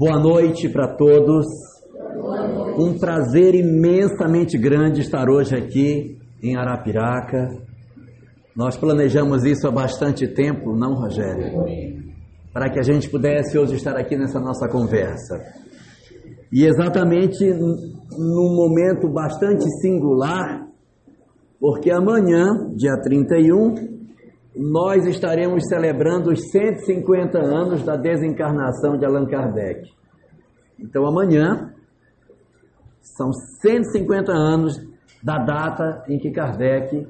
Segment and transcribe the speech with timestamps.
[0.00, 1.44] Boa noite para todos.
[2.78, 7.50] Um prazer imensamente grande estar hoje aqui em Arapiraca.
[8.56, 11.52] Nós planejamos isso há bastante tempo, não, Rogério?
[12.50, 15.38] Para que a gente pudesse hoje estar aqui nessa nossa conversa.
[16.50, 20.66] E exatamente num momento bastante singular,
[21.60, 23.99] porque amanhã, dia 31,
[24.60, 29.90] nós estaremos celebrando os 150 anos da desencarnação de Allan Kardec.
[30.78, 31.72] Então amanhã
[33.00, 34.74] são 150 anos
[35.22, 37.06] da data em que Kardec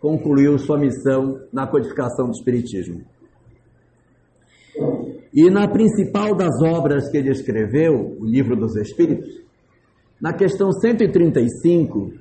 [0.00, 3.00] concluiu sua missão na codificação do Espiritismo.
[5.32, 9.40] E na principal das obras que ele escreveu, o Livro dos Espíritos,
[10.20, 12.12] na questão 135,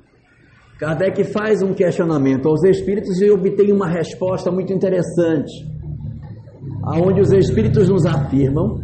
[0.82, 5.64] Kardec faz um questionamento aos espíritos e obtém uma resposta muito interessante,
[6.84, 8.80] aonde os espíritos nos afirmam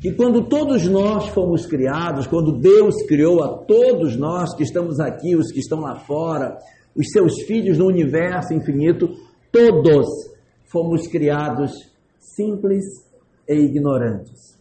[0.00, 5.36] que quando todos nós fomos criados, quando Deus criou a todos nós que estamos aqui,
[5.36, 6.56] os que estão lá fora,
[6.96, 9.10] os seus filhos no universo infinito,
[9.52, 10.06] todos
[10.72, 11.72] fomos criados
[12.18, 12.84] simples
[13.46, 14.56] e ignorantes.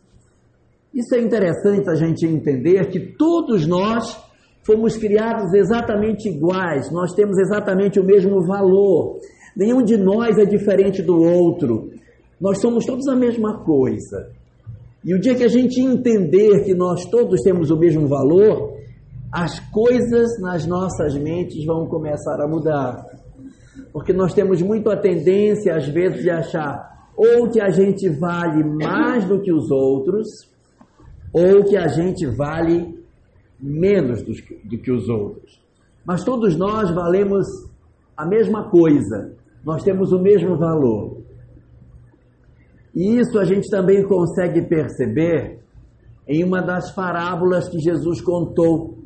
[0.94, 4.27] Isso é interessante a gente entender que todos nós
[4.68, 9.18] fomos criados exatamente iguais, nós temos exatamente o mesmo valor.
[9.56, 11.90] Nenhum de nós é diferente do outro.
[12.40, 14.30] Nós somos todos a mesma coisa.
[15.06, 18.74] E o dia que a gente entender que nós todos temos o mesmo valor,
[19.32, 23.06] as coisas nas nossas mentes vão começar a mudar.
[23.94, 28.64] Porque nós temos muito a tendência, às vezes, de achar ou que a gente vale
[28.64, 30.28] mais do que os outros,
[31.34, 32.97] ou que a gente vale
[33.60, 35.60] menos do que, do que os outros.
[36.06, 37.46] Mas todos nós valemos
[38.16, 39.34] a mesma coisa,
[39.64, 41.22] nós temos o mesmo valor.
[42.96, 45.60] E isso a gente também consegue perceber
[46.28, 48.98] em uma das parábolas que Jesus contou,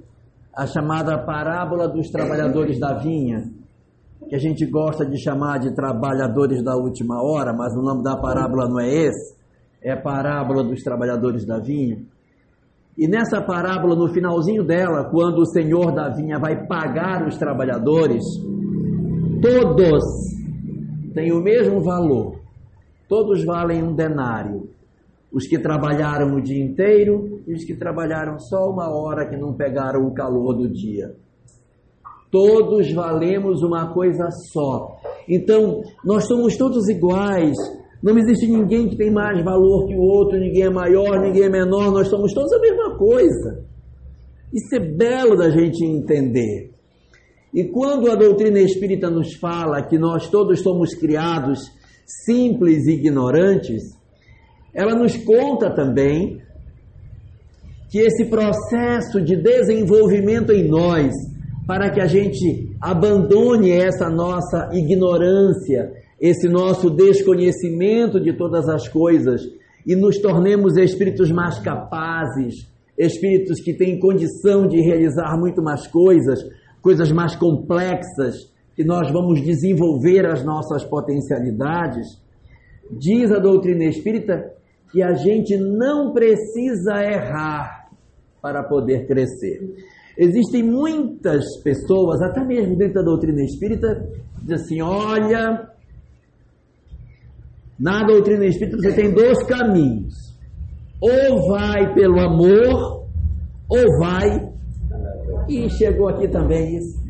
[0.55, 3.51] a chamada parábola dos trabalhadores da vinha,
[4.27, 8.17] que a gente gosta de chamar de trabalhadores da última hora, mas o nome da
[8.17, 9.35] parábola não é esse,
[9.81, 12.01] é a parábola dos trabalhadores da vinha.
[12.97, 18.23] E nessa parábola, no finalzinho dela, quando o senhor da vinha vai pagar os trabalhadores,
[19.41, 20.03] todos
[21.13, 22.39] têm o mesmo valor,
[23.07, 24.69] todos valem um denário.
[25.31, 29.53] Os que trabalharam o dia inteiro e os que trabalharam só uma hora que não
[29.53, 31.15] pegaram o calor do dia.
[32.29, 34.97] Todos valemos uma coisa só.
[35.27, 37.55] Então, nós somos todos iguais,
[38.01, 41.49] não existe ninguém que tem mais valor que o outro, ninguém é maior, ninguém é
[41.49, 43.63] menor, nós somos todos a mesma coisa.
[44.51, 46.71] Isso é belo da gente entender.
[47.53, 51.59] E quando a doutrina espírita nos fala que nós todos somos criados
[52.25, 53.83] simples e ignorantes,
[54.73, 56.41] ela nos conta também
[57.89, 61.13] que esse processo de desenvolvimento em nós,
[61.67, 69.41] para que a gente abandone essa nossa ignorância, esse nosso desconhecimento de todas as coisas
[69.87, 76.39] e nos tornemos espíritos mais capazes, espíritos que têm condição de realizar muito mais coisas,
[76.79, 78.35] coisas mais complexas,
[78.75, 82.05] que nós vamos desenvolver as nossas potencialidades.
[82.91, 84.53] Diz a doutrina espírita
[84.91, 87.89] que a gente não precisa errar
[88.41, 89.59] para poder crescer.
[90.15, 95.71] Existem muitas pessoas, até mesmo dentro da doutrina espírita, que dizem assim: olha,
[97.81, 100.13] na doutrina espírita você tem dois caminhos.
[101.01, 103.07] Ou vai pelo amor,
[103.67, 104.51] ou vai.
[105.49, 107.01] E chegou aqui também isso.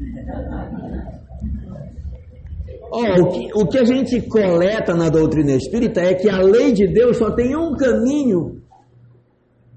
[2.94, 6.72] Oh, o, que, o que a gente coleta na doutrina espírita é que a lei
[6.72, 8.62] de Deus só tem um caminho,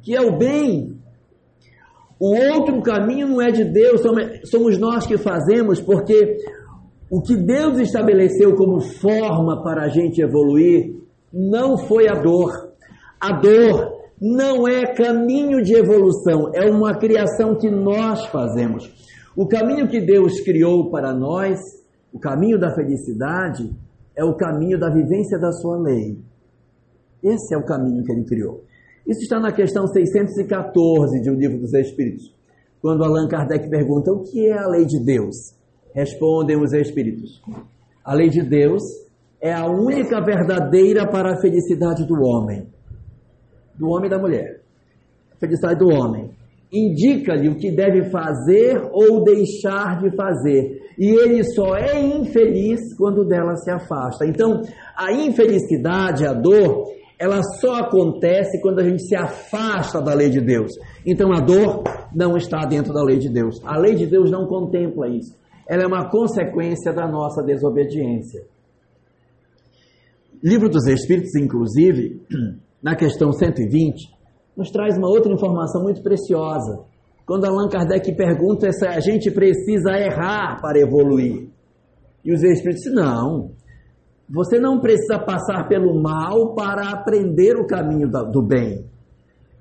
[0.03, 0.97] que é o bem.
[2.21, 4.01] O outro caminho não é de Deus,
[4.45, 6.39] somos nós que fazemos, porque
[7.11, 10.97] o que Deus estabeleceu como forma para a gente evoluir
[11.33, 12.73] não foi a dor.
[13.21, 18.91] A dor não é caminho de evolução, é uma criação que nós fazemos.
[19.37, 21.59] O caminho que Deus criou para nós,
[22.13, 23.71] o caminho da felicidade,
[24.17, 26.19] é o caminho da vivência da sua lei.
[27.23, 28.63] Esse é o caminho que ele criou.
[29.07, 32.33] Isso está na questão 614 de O Livro dos Espíritos,
[32.81, 35.55] quando Allan Kardec pergunta o que é a lei de Deus.
[35.95, 37.41] Respondem os espíritos.
[38.05, 38.83] A lei de Deus
[39.41, 42.67] é a única verdadeira para a felicidade do homem.
[43.79, 44.61] Do homem e da mulher.
[45.33, 46.31] A felicidade do homem.
[46.73, 50.83] Indica-lhe o que deve fazer ou deixar de fazer.
[50.99, 54.27] E ele só é infeliz quando dela se afasta.
[54.27, 54.63] Então,
[54.97, 56.87] a infelicidade, a dor,
[57.19, 60.73] ela só acontece quando a gente se afasta da lei de Deus.
[61.07, 63.61] Então a dor não está dentro da lei de Deus.
[63.65, 65.35] A lei de Deus não contempla isso.
[65.69, 68.45] Ela é uma consequência da nossa desobediência.
[70.43, 72.21] Livro dos Espíritos, inclusive,
[72.83, 74.13] na questão 120,
[74.57, 76.85] nos traz uma outra informação muito preciosa.
[77.27, 81.49] Quando Allan Kardec pergunta se a gente precisa errar para evoluir.
[82.23, 83.53] E os Espíritos dizem, não,
[84.29, 88.87] você não precisa passar pelo mal para aprender o caminho do bem.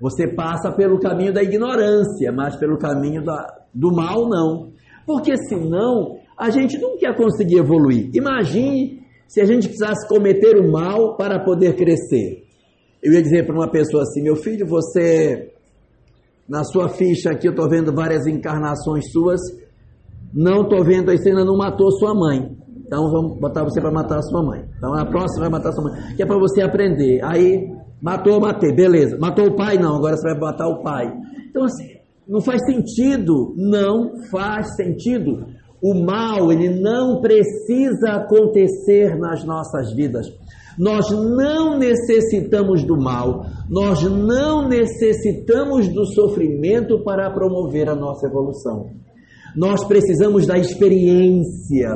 [0.00, 4.73] Você passa pelo caminho da ignorância, mas pelo caminho da, do mal não.
[5.06, 8.10] Porque senão a gente não quer conseguir evoluir.
[8.14, 12.44] Imagine se a gente precisasse cometer o mal para poder crescer.
[13.02, 15.52] Eu ia dizer para uma pessoa assim: meu filho, você,
[16.48, 19.40] na sua ficha aqui, eu estou vendo várias encarnações suas,
[20.32, 22.56] não estou vendo aí, você ainda não matou sua mãe.
[22.86, 24.64] Então vamos botar você para matar sua mãe.
[24.76, 26.16] Então a próxima vai matar sua mãe.
[26.16, 27.20] Que é para você aprender.
[27.24, 27.66] Aí,
[28.00, 29.16] matou, matei, beleza.
[29.18, 29.78] Matou o pai?
[29.78, 31.12] Não, agora você vai matar o pai.
[31.48, 31.93] Então assim,
[32.28, 33.54] não faz sentido.
[33.56, 35.46] Não faz sentido.
[35.82, 40.26] O mal, ele não precisa acontecer nas nossas vidas.
[40.78, 48.90] Nós não necessitamos do mal, nós não necessitamos do sofrimento para promover a nossa evolução.
[49.56, 51.90] Nós precisamos da experiência,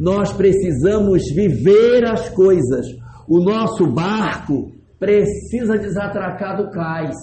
[0.00, 2.86] nós precisamos viver as coisas.
[3.28, 7.14] O nosso barco precisa desatracar do cais.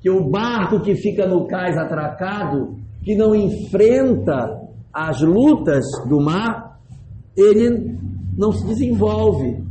[0.00, 4.58] Que o barco que fica no cais atracado, que não enfrenta
[4.92, 6.78] as lutas do mar,
[7.36, 7.98] ele
[8.36, 9.62] não se desenvolve.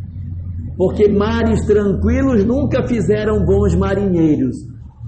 [0.77, 4.55] Porque mares tranquilos nunca fizeram bons marinheiros.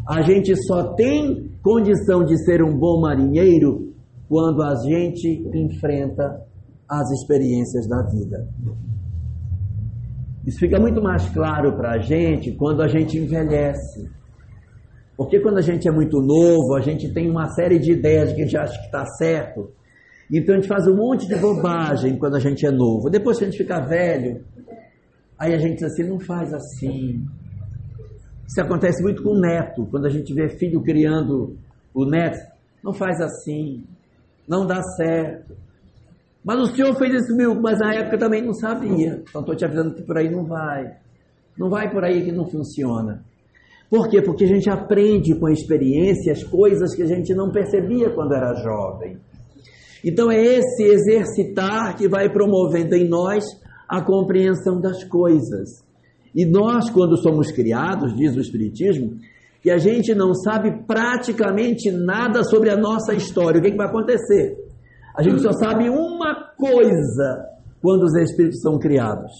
[0.07, 3.93] A gente só tem condição de ser um bom marinheiro
[4.27, 6.41] quando a gente enfrenta
[6.89, 8.47] as experiências da vida.
[10.45, 14.09] Isso fica muito mais claro para a gente quando a gente envelhece.
[15.23, 18.35] Porque quando a gente é muito novo, a gente tem uma série de ideias de
[18.35, 19.69] que a gente acha que está certo.
[20.31, 23.09] Então a gente faz um monte de bobagem quando a gente é novo.
[23.09, 24.43] Depois que a gente fica velho,
[25.37, 27.23] aí a gente diz assim, não faz assim.
[28.47, 29.85] Isso acontece muito com o neto.
[29.91, 31.55] Quando a gente vê filho criando
[31.93, 32.39] o neto,
[32.83, 33.83] não faz assim.
[34.47, 35.55] Não dá certo.
[36.43, 39.21] Mas o senhor fez isso comigo, mas na época também não sabia.
[39.29, 40.97] Então estou te avisando que por aí não vai.
[41.55, 43.23] Não vai por aí que não funciona.
[43.91, 44.21] Por quê?
[44.21, 48.33] Porque a gente aprende com a experiência as coisas que a gente não percebia quando
[48.33, 49.17] era jovem.
[50.01, 53.43] Então é esse exercitar que vai promovendo em nós
[53.89, 55.83] a compreensão das coisas.
[56.33, 59.17] E nós, quando somos criados, diz o Espiritismo,
[59.61, 63.59] que a gente não sabe praticamente nada sobre a nossa história.
[63.59, 64.55] O que, é que vai acontecer?
[65.13, 67.45] A gente só sabe uma coisa
[67.81, 69.33] quando os espíritos são criados: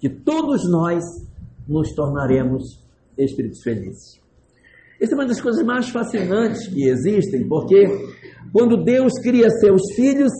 [0.00, 1.04] que todos nós
[1.68, 2.82] nos tornaremos
[3.18, 4.20] espíritos felizes.
[5.00, 7.86] Essa é uma das coisas mais fascinantes que existem, porque
[8.52, 10.32] quando Deus cria seus filhos,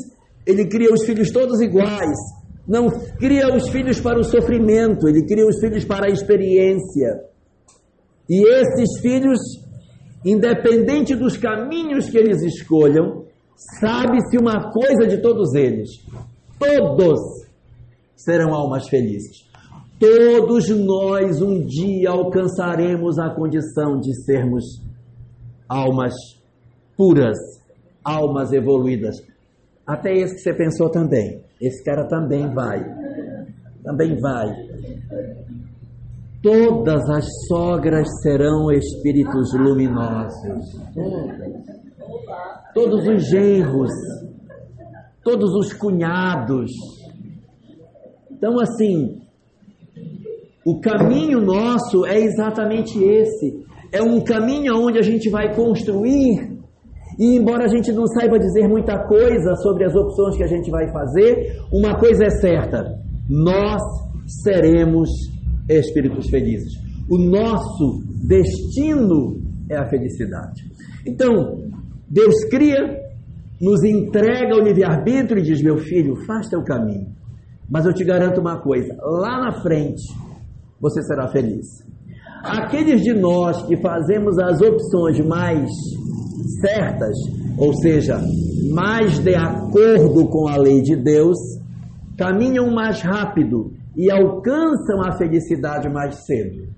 [0.47, 2.17] Ele cria os filhos todos iguais.
[2.67, 2.89] Não
[3.19, 7.25] cria os filhos para o sofrimento, Ele cria os filhos para a experiência.
[8.29, 9.39] E esses filhos,
[10.25, 13.25] independente dos caminhos que eles escolham,
[13.57, 15.91] Sabe-se uma coisa de todos eles:
[16.59, 17.21] todos
[18.17, 19.49] serão almas felizes.
[19.99, 24.65] Todos nós um dia alcançaremos a condição de sermos
[25.69, 26.13] almas
[26.97, 27.39] puras,
[28.03, 29.17] almas evoluídas.
[29.87, 31.43] Até esse que você pensou também.
[31.61, 32.83] Esse cara também vai.
[33.83, 34.49] Também vai.
[36.43, 40.79] Todas as sogras serão espíritos luminosos.
[42.75, 43.91] Todos os genros,
[45.23, 46.71] todos os cunhados.
[48.31, 49.24] Então, assim,
[50.65, 53.65] o caminho nosso é exatamente esse.
[53.93, 56.55] É um caminho onde a gente vai construir,
[57.19, 60.71] e embora a gente não saiba dizer muita coisa sobre as opções que a gente
[60.71, 63.81] vai fazer, uma coisa é certa: nós
[64.43, 65.11] seremos
[65.69, 66.73] espíritos felizes.
[67.11, 69.37] O nosso destino
[69.71, 70.63] é a felicidade.
[71.07, 71.61] Então,
[72.09, 73.01] Deus cria,
[73.61, 77.13] nos entrega o livre-arbítrio e diz: Meu filho, faz teu caminho.
[77.71, 80.24] Mas eu te garanto uma coisa: lá na frente
[80.81, 81.67] você será feliz.
[82.43, 85.71] Aqueles de nós que fazemos as opções mais
[86.61, 87.17] certas,
[87.57, 88.21] ou seja,
[88.71, 91.39] mais de acordo com a lei de Deus,
[92.19, 96.69] caminham mais rápido e alcançam a felicidade mais cedo.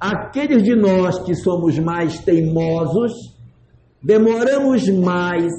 [0.00, 3.12] Aqueles de nós que somos mais teimosos,
[4.02, 5.52] demoramos mais,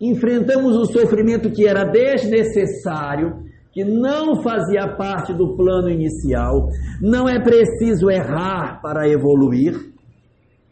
[0.00, 3.41] enfrentamos o sofrimento que era desnecessário,
[3.72, 6.68] que não fazia parte do plano inicial.
[7.00, 9.74] Não é preciso errar para evoluir.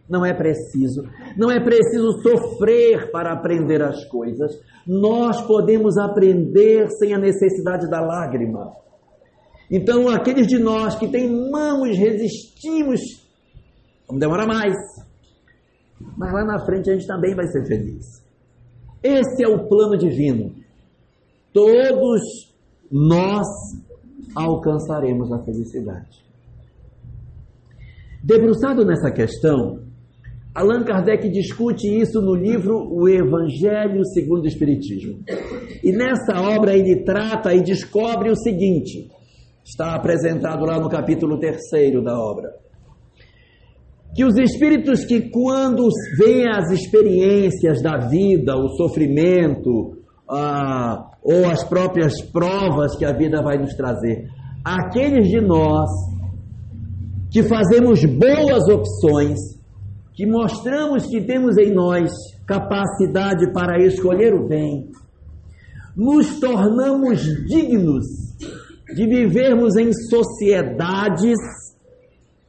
[0.08, 1.04] Não é preciso.
[1.36, 4.52] Não é preciso sofrer para aprender as coisas.
[4.86, 8.72] Nós podemos aprender sem a necessidade da lágrima.
[9.70, 13.00] Então, aqueles de nós que teimamos, resistimos,
[14.06, 14.74] vamos demorar mais.
[16.18, 18.04] Mas lá na frente a gente também vai ser feliz.
[19.02, 20.54] Esse é o plano divino.
[21.52, 22.49] Todos
[22.90, 23.46] nós
[24.34, 26.24] alcançaremos a felicidade.
[28.22, 29.80] Debruçado nessa questão,
[30.54, 35.20] Allan Kardec discute isso no livro O Evangelho segundo o Espiritismo.
[35.82, 39.08] E nessa obra ele trata e descobre o seguinte:
[39.64, 41.56] está apresentado lá no capítulo 3
[42.04, 42.50] da obra.
[44.14, 51.62] Que os espíritos que, quando veem as experiências da vida, o sofrimento, ah, ou as
[51.64, 54.28] próprias provas que a vida vai nos trazer,
[54.64, 55.88] aqueles de nós
[57.30, 59.38] que fazemos boas opções,
[60.14, 62.10] que mostramos que temos em nós
[62.46, 64.90] capacidade para escolher o bem,
[65.96, 68.06] nos tornamos dignos
[68.94, 71.38] de vivermos em sociedades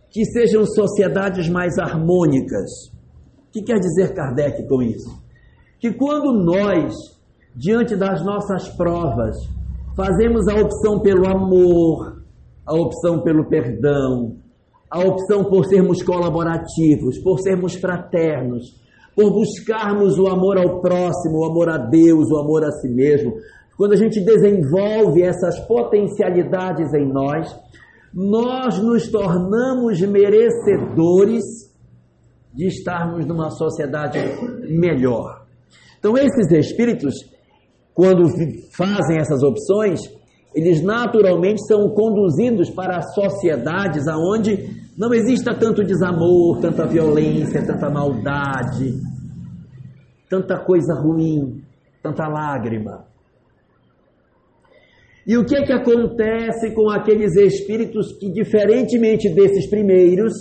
[0.10, 2.90] que sejam sociedades mais harmônicas.
[3.48, 5.10] O que quer dizer Kardec com isso?
[5.80, 6.94] Que quando nós,
[7.56, 9.36] diante das nossas provas,
[9.96, 12.22] fazemos a opção pelo amor,
[12.66, 14.38] a opção pelo perdão,
[14.90, 18.80] a opção por sermos colaborativos, por sermos fraternos,
[19.16, 23.34] por buscarmos o amor ao próximo, o amor a Deus, o amor a si mesmo.
[23.78, 27.54] Quando a gente desenvolve essas potencialidades em nós,
[28.14, 31.44] nós nos tornamos merecedores
[32.54, 34.20] de estarmos numa sociedade
[34.70, 35.46] melhor.
[35.98, 37.14] Então, esses espíritos,
[37.94, 38.24] quando
[38.76, 40.00] fazem essas opções,
[40.54, 49.00] eles naturalmente são conduzidos para sociedades aonde não exista tanto desamor, tanta violência, tanta maldade,
[50.30, 51.64] tanta coisa ruim,
[52.04, 53.06] tanta lágrima.
[55.26, 60.34] E o que é que acontece com aqueles espíritos que, diferentemente desses primeiros,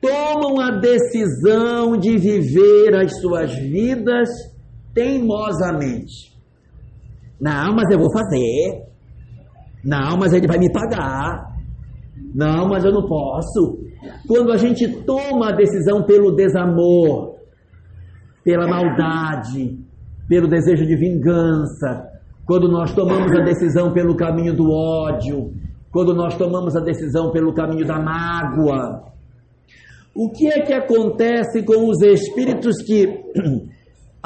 [0.00, 4.28] tomam a decisão de viver as suas vidas
[4.92, 6.35] teimosamente?
[7.40, 8.84] Não, mas eu vou fazer.
[9.84, 11.56] Não, mas ele vai me pagar.
[12.34, 13.78] Não, mas eu não posso.
[14.26, 17.36] Quando a gente toma a decisão pelo desamor,
[18.44, 19.78] pela maldade,
[20.28, 22.08] pelo desejo de vingança,
[22.44, 25.52] quando nós tomamos a decisão pelo caminho do ódio,
[25.90, 29.02] quando nós tomamos a decisão pelo caminho da mágoa,
[30.14, 33.06] o que é que acontece com os espíritos que,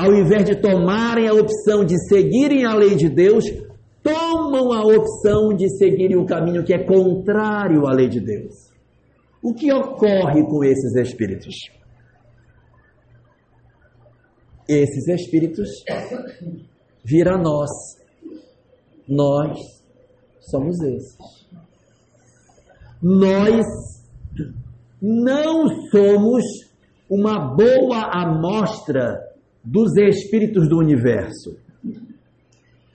[0.00, 3.44] ao invés de tomarem a opção de seguirem a lei de Deus,
[4.02, 8.70] tomam a opção de seguirem um caminho que é contrário à lei de Deus.
[9.42, 11.54] O que ocorre com esses espíritos?
[14.66, 15.68] Esses espíritos
[17.04, 17.70] viram nós.
[19.06, 19.58] Nós
[20.40, 21.18] somos esses.
[23.02, 23.66] Nós
[25.02, 26.44] não somos
[27.10, 29.29] uma boa amostra
[29.64, 31.56] dos espíritos do universo.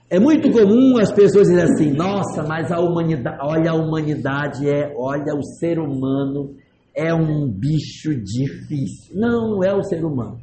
[0.08, 4.92] É muito comum as pessoas dizerem assim: nossa, mas a humanidade, olha, a humanidade é,
[4.96, 6.54] olha, o ser humano
[6.94, 9.14] é um bicho difícil.
[9.14, 10.38] Não, não é o ser humano.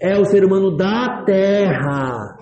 [0.00, 2.36] É o ser humano da terra.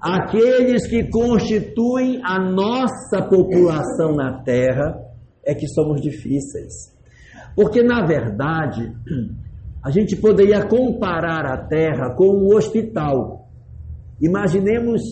[0.00, 4.96] Aqueles que constituem a nossa população na terra
[5.44, 6.92] é que somos difíceis.
[7.54, 8.92] Porque, na verdade,
[9.82, 13.48] a gente poderia comparar a terra com um hospital.
[14.20, 15.02] Imaginemos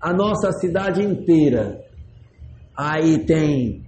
[0.00, 1.80] a nossa cidade inteira.
[2.76, 3.82] Aí tem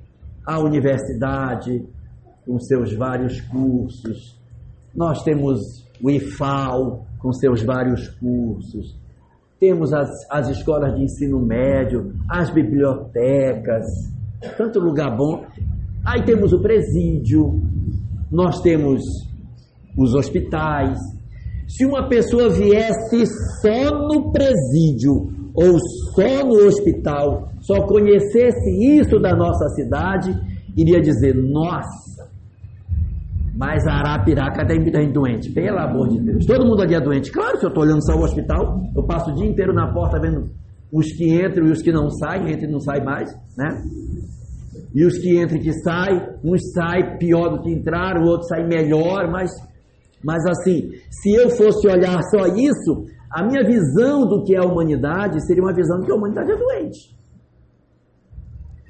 [0.47, 1.87] a universidade
[2.45, 4.37] com seus vários cursos,
[4.95, 8.99] nós temos o IFAL com seus vários cursos,
[9.61, 13.87] temos as, as escolas de ensino médio, as bibliotecas,
[14.57, 15.45] tanto lugar bom.
[16.05, 17.61] Aí temos o presídio,
[18.31, 19.03] nós temos
[19.97, 20.99] os hospitais.
[21.69, 23.25] Se uma pessoa viesse
[23.61, 25.79] só no presídio ou
[26.15, 30.35] só no hospital, só conhecesse isso da nossa cidade,
[30.77, 32.29] iria dizer: nossa,
[33.57, 35.53] mas Arapiraca tem muita gente doente.
[35.53, 36.47] Pelo amor de Deus.
[36.47, 37.31] Todo mundo ali é doente.
[37.31, 40.19] Claro, se eu estou olhando só o hospital, eu passo o dia inteiro na porta
[40.21, 40.49] vendo
[40.93, 43.69] os que entram e os que não saem, entram e não saem mais, né?
[44.95, 48.49] E os que entram e que saem, uns saem pior do que entraram, o outro
[48.49, 49.51] sai melhor, mas,
[50.23, 54.67] mas assim, se eu fosse olhar só isso, a minha visão do que é a
[54.67, 57.17] humanidade seria uma visão de que a humanidade é doente.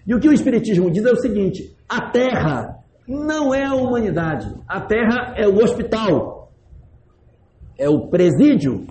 [0.06, 4.52] E o que o Espiritismo diz é o seguinte: a Terra não é a humanidade,
[4.66, 6.52] a Terra é o hospital,
[7.78, 8.86] é o presídio,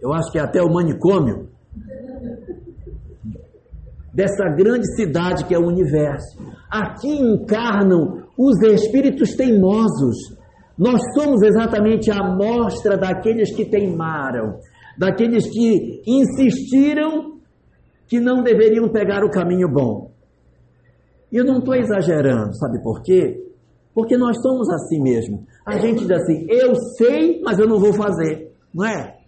[0.00, 1.50] eu acho que é até o manicômio
[4.12, 6.38] dessa grande cidade que é o universo.
[6.70, 10.16] Aqui encarnam os espíritos teimosos.
[10.78, 14.58] Nós somos exatamente a amostra daqueles que teimaram,
[14.98, 17.38] daqueles que insistiram
[18.06, 20.10] que não deveriam pegar o caminho bom.
[21.30, 23.38] E eu não estou exagerando, sabe por quê?
[23.94, 25.46] Porque nós somos assim mesmo.
[25.66, 29.18] A gente diz assim, eu sei, mas eu não vou fazer, não é?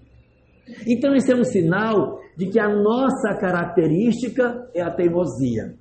[0.87, 5.75] Então, isso é um sinal de que a nossa característica é a teimosia.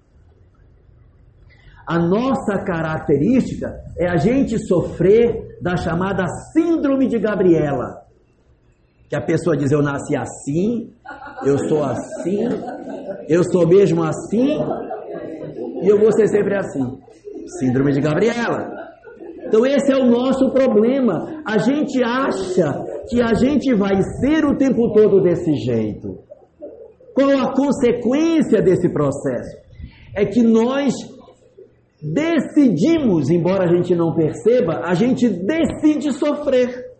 [1.85, 8.03] A nossa característica é a gente sofrer da chamada Síndrome de Gabriela.
[9.09, 10.91] Que a pessoa diz: Eu nasci assim,
[11.45, 12.47] eu sou assim,
[13.27, 14.57] eu sou mesmo assim,
[15.81, 16.97] e eu vou ser sempre assim.
[17.59, 18.83] Síndrome de Gabriela.
[19.45, 21.43] Então, esse é o nosso problema.
[21.45, 22.73] A gente acha
[23.09, 26.17] que a gente vai ser o tempo todo desse jeito.
[27.13, 29.57] Qual a consequência desse processo?
[30.15, 30.93] É que nós
[32.03, 36.91] decidimos, embora a gente não perceba, a gente decide sofrer.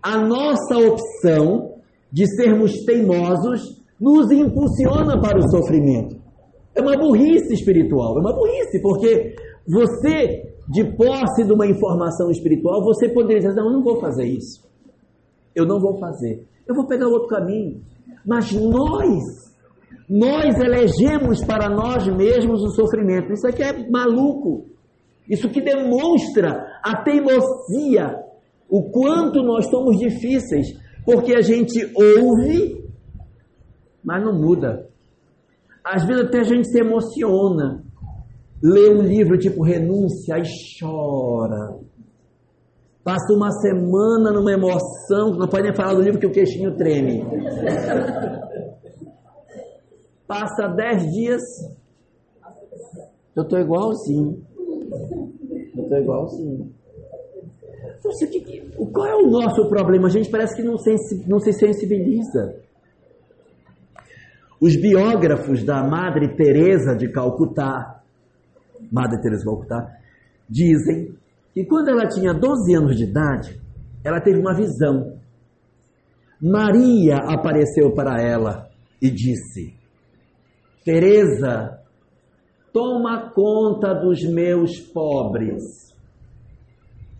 [0.00, 1.74] A nossa opção
[2.12, 6.16] de sermos teimosos nos impulsiona para o sofrimento.
[6.74, 9.34] É uma burrice espiritual, é uma burrice, porque
[9.66, 14.26] você, de posse de uma informação espiritual, você poderia dizer: não, eu não vou fazer
[14.26, 14.64] isso.
[15.54, 16.46] Eu não vou fazer.
[16.68, 17.80] Eu vou pegar outro caminho.
[18.24, 19.45] Mas nós,
[20.08, 23.32] nós elegemos para nós mesmos o sofrimento.
[23.32, 24.66] Isso aqui é maluco.
[25.28, 28.16] Isso que demonstra a teimosia,
[28.68, 30.68] o quanto nós somos difíceis,
[31.04, 32.84] porque a gente ouve,
[34.04, 34.88] mas não muda.
[35.84, 37.82] Às vezes até a gente se emociona,
[38.62, 40.44] lê um livro tipo Renúncia e
[40.78, 41.76] chora.
[43.02, 47.24] Passa uma semana numa emoção, não pode nem falar do livro que o queixinho treme.
[50.26, 51.42] Passa dez dias,
[53.34, 54.42] eu estou igualzinho.
[55.76, 56.72] Eu estou igualzinho.
[57.98, 60.08] Então, qual é o nosso problema?
[60.08, 60.76] A gente parece que não,
[61.26, 62.56] não se sensibiliza.
[64.60, 68.02] Os biógrafos da Madre Teresa de Calcutá,
[68.90, 69.98] Madre Teresa de Calcutá,
[70.48, 71.14] dizem
[71.56, 73.58] e quando ela tinha 12 anos de idade,
[74.04, 75.16] ela teve uma visão.
[76.38, 78.68] Maria apareceu para ela
[79.00, 79.74] e disse:
[80.86, 81.80] Teresa,
[82.72, 85.92] toma conta dos meus pobres.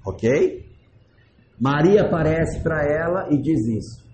[0.07, 0.65] Ok?
[1.61, 4.07] Maria aparece para ela e diz isso.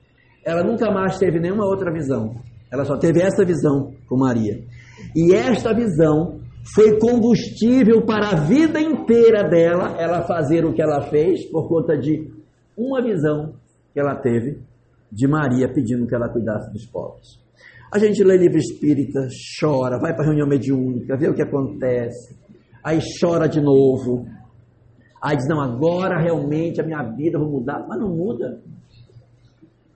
[0.42, 2.34] Ela nunca mais teve nenhuma outra visão.
[2.72, 4.64] Ela só teve essa visão com Maria.
[5.14, 6.40] E esta visão
[6.74, 11.94] foi combustível para a vida inteira dela, ela fazer o que ela fez por conta
[11.98, 12.32] de
[12.74, 13.52] uma visão
[13.92, 14.62] que ela teve
[15.10, 17.42] de Maria pedindo que ela cuidasse dos pobres.
[17.92, 19.28] A gente lê livro espírita,
[19.60, 22.34] chora, vai para a reunião mediúnica, vê o que acontece,
[22.82, 24.26] aí chora de novo,
[25.22, 28.62] aí diz: Não, agora realmente a minha vida vai mudar, mas não muda.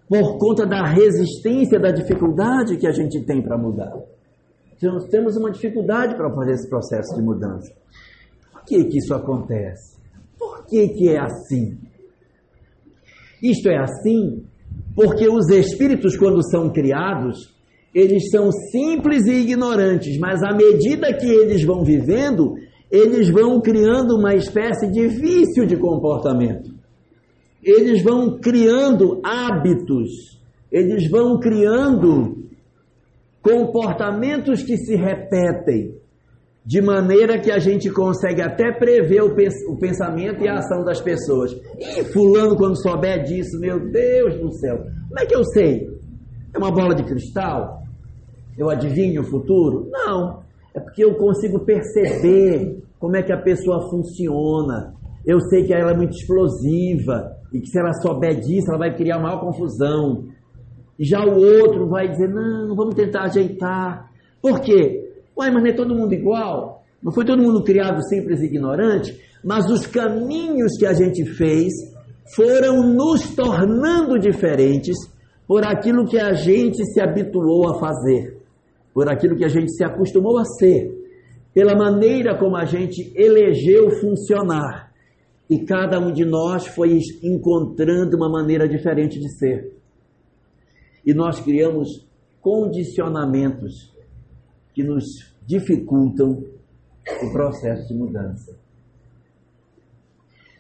[0.07, 3.93] Por conta da resistência, da dificuldade que a gente tem para mudar.
[4.77, 7.75] Então, nós temos uma dificuldade para fazer esse processo de mudança.
[8.53, 9.99] Por que, que isso acontece?
[10.39, 11.79] Por que, que é assim?
[13.43, 14.45] Isto é assim
[14.95, 17.56] porque os espíritos, quando são criados,
[17.97, 22.53] eles são simples e ignorantes, mas à medida que eles vão vivendo,
[22.91, 26.75] eles vão criando uma espécie de vício de comportamento.
[27.65, 30.39] Eles vão criando hábitos,
[30.71, 32.45] eles vão criando
[33.41, 35.95] comportamentos que se repetem,
[36.67, 41.51] de maneira que a gente consegue até prever o pensamento e a ação das pessoas.
[41.79, 44.77] E fulano, quando souber disso, meu Deus do céu,
[45.09, 45.89] como é que eu sei?
[46.55, 47.86] É uma bola de cristal?
[48.57, 49.89] Eu adivinho o futuro?
[49.91, 50.43] Não.
[50.75, 54.95] É porque eu consigo perceber como é que a pessoa funciona.
[55.27, 58.95] Eu sei que ela é muito explosiva e que se ela souber disso, ela vai
[58.95, 60.25] criar maior confusão.
[60.99, 64.11] Já o outro vai dizer, não, vamos tentar ajeitar.
[64.41, 65.11] Por quê?
[65.39, 66.83] Ué, mas não é todo mundo igual?
[67.03, 69.19] Não foi todo mundo criado simples e ignorante?
[69.45, 71.73] Mas os caminhos que a gente fez
[72.35, 74.97] foram nos tornando diferentes
[75.47, 78.36] por aquilo que a gente se habituou a fazer,
[78.97, 80.91] por aquilo que a gente se acostumou a ser,
[81.53, 84.91] pela maneira como a gente elegeu funcionar.
[85.51, 89.77] E cada um de nós foi encontrando uma maneira diferente de ser
[91.05, 92.09] e nós criamos
[92.41, 93.95] condicionamentos.
[94.73, 95.05] que nos
[95.47, 96.43] dificultam
[97.23, 98.59] o processo de mudança.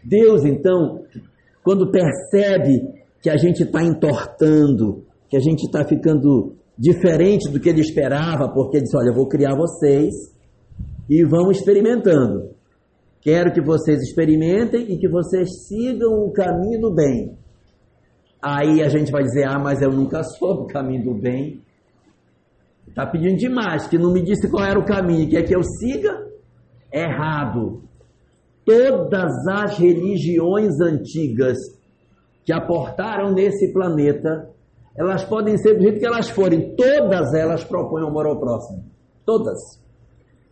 [0.02, 1.04] Deus, então,
[1.62, 2.80] quando percebe
[3.20, 8.48] que a gente está entortando, que a gente está ficando diferente do que ele esperava,
[8.52, 10.14] porque ele disse: Olha, eu vou criar vocês
[11.08, 12.50] e vão experimentando.
[13.20, 17.36] Quero que vocês experimentem e que vocês sigam o caminho do bem.
[18.42, 21.60] Aí a gente vai dizer: Ah, mas eu nunca soube o caminho do bem.
[22.86, 26.26] Está pedindo demais, que não me disse qual era o caminho, quer que eu siga?
[26.92, 27.82] Errado.
[28.64, 31.58] Todas as religiões antigas
[32.44, 34.48] que aportaram nesse planeta,
[34.98, 38.84] elas podem ser do jeito que elas forem, todas elas propõem amor ao próximo.
[39.24, 39.58] Todas.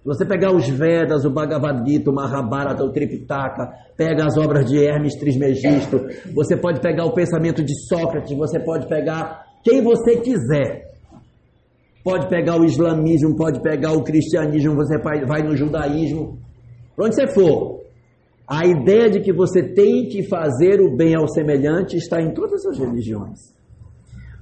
[0.05, 4.67] Se você pegar os Vedas, o Bhagavad Gita, o Mahabharata, o Tripitaka, pega as obras
[4.67, 5.99] de Hermes Trismegisto,
[6.35, 10.93] você pode pegar o pensamento de Sócrates, você pode pegar quem você quiser.
[12.05, 16.39] Pode pegar o islamismo, pode pegar o cristianismo, você vai no judaísmo,
[16.95, 17.81] para onde você for.
[18.47, 22.67] A ideia de que você tem que fazer o bem ao semelhante está em todas
[22.67, 23.55] as religiões.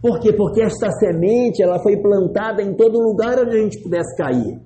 [0.03, 0.33] Por quê?
[0.33, 4.61] Porque esta semente ela foi plantada em todo lugar onde a gente pudesse cair.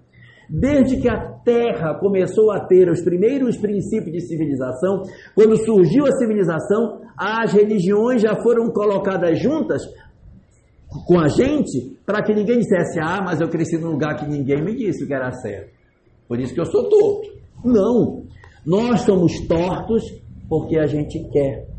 [0.48, 5.02] Desde que a Terra começou a ter os primeiros princípios de civilização,
[5.34, 9.82] quando surgiu a civilização, as religiões já foram colocadas juntas
[11.06, 14.64] com a gente para que ninguém dissesse: Ah, mas eu cresci num lugar que ninguém
[14.64, 15.70] me disse que era certo.
[16.26, 17.28] Por isso que eu sou torto.
[17.64, 18.22] Não.
[18.64, 20.02] Nós somos tortos
[20.48, 21.75] porque a gente quer.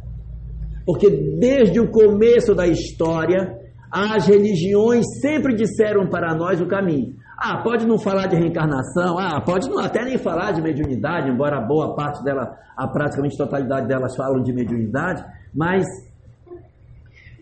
[0.88, 3.60] Porque desde o começo da história,
[3.92, 7.14] as religiões sempre disseram para nós o caminho.
[7.38, 11.60] Ah, pode não falar de reencarnação, ah, pode não até nem falar de mediunidade, embora
[11.60, 15.24] boa parte dela, a praticamente totalidade delas falam de mediunidade,
[15.54, 15.86] mas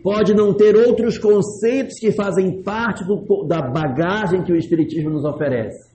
[0.03, 5.23] pode não ter outros conceitos que fazem parte do, da bagagem que o Espiritismo nos
[5.23, 5.93] oferece.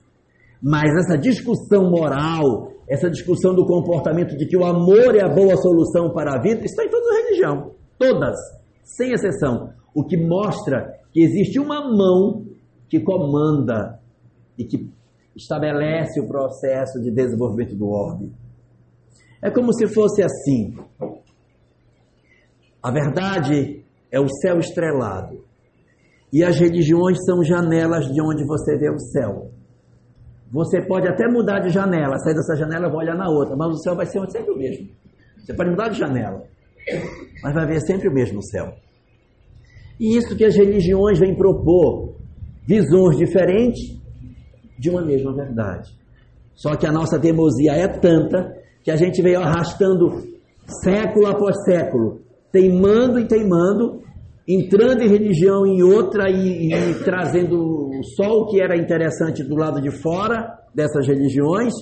[0.63, 5.57] Mas essa discussão moral, essa discussão do comportamento de que o amor é a boa
[5.57, 7.71] solução para a vida, está em toda a religião.
[7.97, 8.35] Todas,
[8.83, 9.73] sem exceção.
[9.93, 12.45] O que mostra que existe uma mão
[12.89, 13.99] que comanda
[14.57, 14.89] e que
[15.35, 18.33] estabelece o processo de desenvolvimento do orbe.
[19.41, 20.75] É como se fosse assim.
[22.83, 25.45] A verdade é o céu estrelado.
[26.33, 29.51] E as religiões são janelas de onde você vê o céu.
[30.51, 33.77] Você pode até mudar de janela, sair dessa janela e olhar na outra, mas o
[33.77, 34.89] céu vai ser sempre o mesmo.
[35.37, 36.43] Você pode mudar de janela,
[37.43, 38.73] mas vai ver sempre o mesmo céu.
[39.99, 42.15] E isso que as religiões vêm propor,
[42.67, 43.99] visões diferentes
[44.77, 45.91] de uma mesma verdade.
[46.55, 50.23] Só que a nossa teimosia é tanta que a gente veio arrastando
[50.83, 54.01] século após século, teimando e teimando,
[54.47, 59.81] entrando em religião em outra e, e trazendo só o que era interessante do lado
[59.81, 61.73] de fora dessas religiões,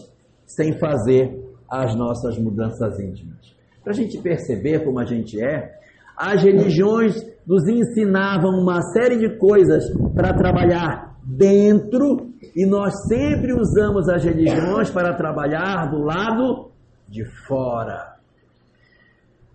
[0.46, 3.59] sem fazer as nossas mudanças íntimas.
[3.90, 5.74] Para a gente perceber como a gente é,
[6.16, 14.08] as religiões nos ensinavam uma série de coisas para trabalhar dentro e nós sempre usamos
[14.08, 16.70] as religiões para trabalhar do lado
[17.08, 18.14] de fora.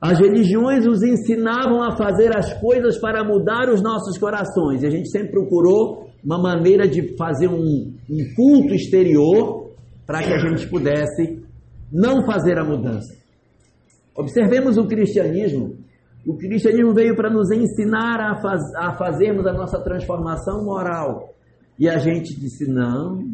[0.01, 4.83] As religiões nos ensinavam a fazer as coisas para mudar os nossos corações.
[4.83, 9.71] E a gente sempre procurou uma maneira de fazer um, um culto exterior
[10.05, 11.41] para que a gente pudesse
[11.93, 13.24] não fazer a mudança.
[14.17, 15.77] Observemos o cristianismo.
[16.27, 21.35] O cristianismo veio para nos ensinar a, faz, a fazermos a nossa transformação moral.
[21.79, 23.25] E a gente disse: não,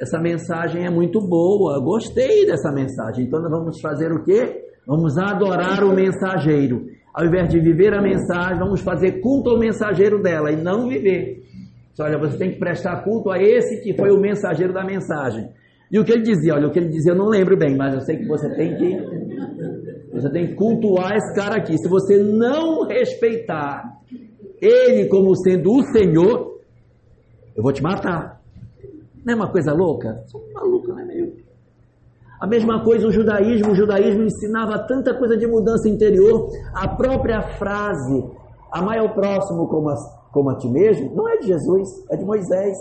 [0.00, 3.26] essa mensagem é muito boa, gostei dessa mensagem.
[3.26, 4.64] Então nós vamos fazer o quê?
[4.86, 6.86] Vamos adorar o mensageiro.
[7.12, 11.42] Ao invés de viver a mensagem, vamos fazer culto ao mensageiro dela e não viver.
[12.00, 15.46] Olha, você tem que prestar culto a esse que foi o mensageiro da mensagem.
[15.90, 16.54] E o que ele dizia?
[16.54, 18.74] Olha, o que ele dizia eu não lembro bem, mas eu sei que você tem
[18.76, 19.21] que
[20.22, 21.76] você tem que cultuar esse cara aqui.
[21.76, 23.98] Se você não respeitar
[24.60, 26.60] ele como sendo o Senhor,
[27.56, 28.40] eu vou te matar.
[29.24, 30.22] Não é uma coisa louca?
[30.26, 31.32] Sou maluco, não é meio?
[32.40, 36.50] A mesma coisa o judaísmo, o judaísmo ensinava tanta coisa de mudança interior.
[36.74, 38.24] A própria frase,
[38.70, 39.94] amai ao próximo como a,
[40.32, 42.76] como a ti mesmo, não é de Jesus, é de Moisés.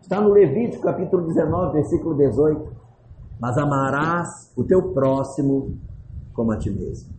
[0.00, 2.80] Está no Levítico capítulo 19, versículo 18.
[3.40, 5.78] Mas amarás o teu próximo
[6.40, 7.10] como a ti mesmo.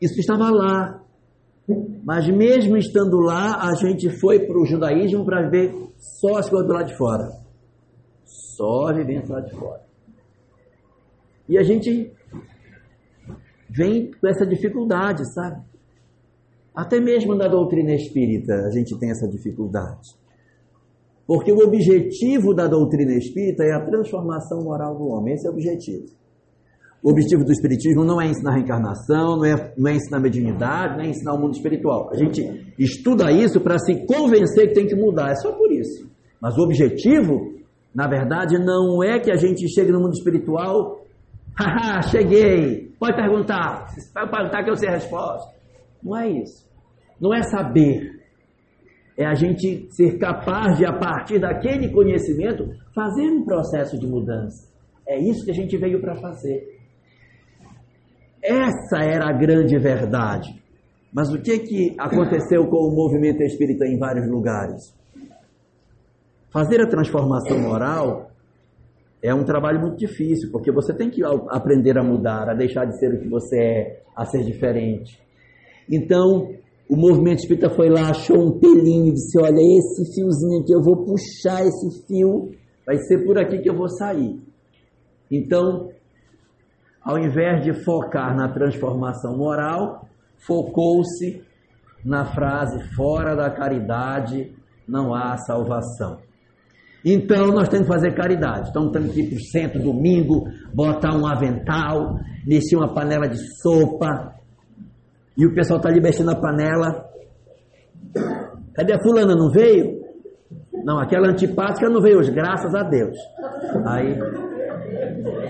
[0.00, 1.02] Isso estava lá.
[2.04, 6.68] Mas mesmo estando lá, a gente foi para o judaísmo para ver só as coisas
[6.68, 7.44] do lado de fora
[8.56, 9.82] só vivendo lá de fora.
[11.48, 12.12] E a gente
[13.68, 15.62] vem com essa dificuldade, sabe?
[16.74, 20.16] Até mesmo na doutrina espírita a gente tem essa dificuldade.
[21.26, 25.34] Porque o objetivo da doutrina espírita é a transformação moral do homem.
[25.34, 26.06] Esse é o objetivo.
[27.04, 31.04] O objetivo do Espiritismo não é ensinar reencarnação, não é, não é ensinar mediunidade, não
[31.04, 32.08] é ensinar o mundo espiritual.
[32.10, 32.40] A gente
[32.78, 36.10] estuda isso para se convencer que tem que mudar, é só por isso.
[36.40, 37.52] Mas o objetivo,
[37.94, 41.04] na verdade, não é que a gente chegue no mundo espiritual,
[41.54, 45.52] haha, cheguei, pode perguntar, vai perguntar que eu sei a resposta.
[46.02, 46.66] Não é isso.
[47.20, 48.18] Não é saber.
[49.18, 52.64] É a gente ser capaz de, a partir daquele conhecimento,
[52.94, 54.72] fazer um processo de mudança.
[55.06, 56.73] É isso que a gente veio para fazer.
[58.44, 60.62] Essa era a grande verdade.
[61.10, 64.92] Mas o que, que aconteceu com o movimento espírita em vários lugares?
[66.52, 68.30] Fazer a transformação moral
[69.22, 72.98] é um trabalho muito difícil, porque você tem que aprender a mudar, a deixar de
[72.98, 75.18] ser o que você é, a ser diferente.
[75.90, 76.50] Então,
[76.90, 81.04] o movimento espírita foi lá, achou um pelinho, disse: Olha, esse fiozinho aqui, eu vou
[81.04, 82.50] puxar esse fio,
[82.86, 84.38] vai ser por aqui que eu vou sair.
[85.30, 85.88] Então,
[87.04, 90.06] ao invés de focar na transformação moral,
[90.46, 91.44] focou-se
[92.04, 94.52] na frase: fora da caridade
[94.88, 96.18] não há salvação.
[97.04, 98.70] Então nós temos que fazer caridade.
[98.70, 103.36] Então temos que ir para o centro domingo, botar um avental, mexer uma panela de
[103.60, 104.32] sopa.
[105.36, 107.04] E o pessoal está ali mexendo a panela.
[108.74, 109.34] Cadê a fulana?
[109.34, 110.02] Não veio?
[110.84, 113.16] Não, aquela antipática não veio hoje, graças a Deus.
[113.86, 114.18] Aí.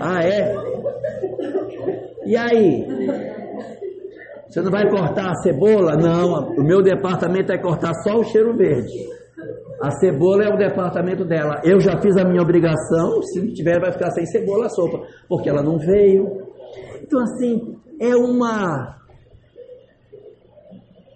[0.01, 0.74] Ah, é?
[2.25, 2.85] E aí?
[4.47, 5.95] Você não vai cortar a cebola?
[5.95, 8.93] Não, o meu departamento é cortar só o cheiro verde.
[9.81, 11.61] A cebola é o departamento dela.
[11.63, 15.49] Eu já fiz a minha obrigação, se tiver vai ficar sem cebola a sopa, porque
[15.49, 16.25] ela não veio.
[17.03, 18.95] Então assim, é uma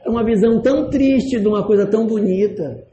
[0.06, 2.84] é uma visão tão triste de uma coisa tão bonita.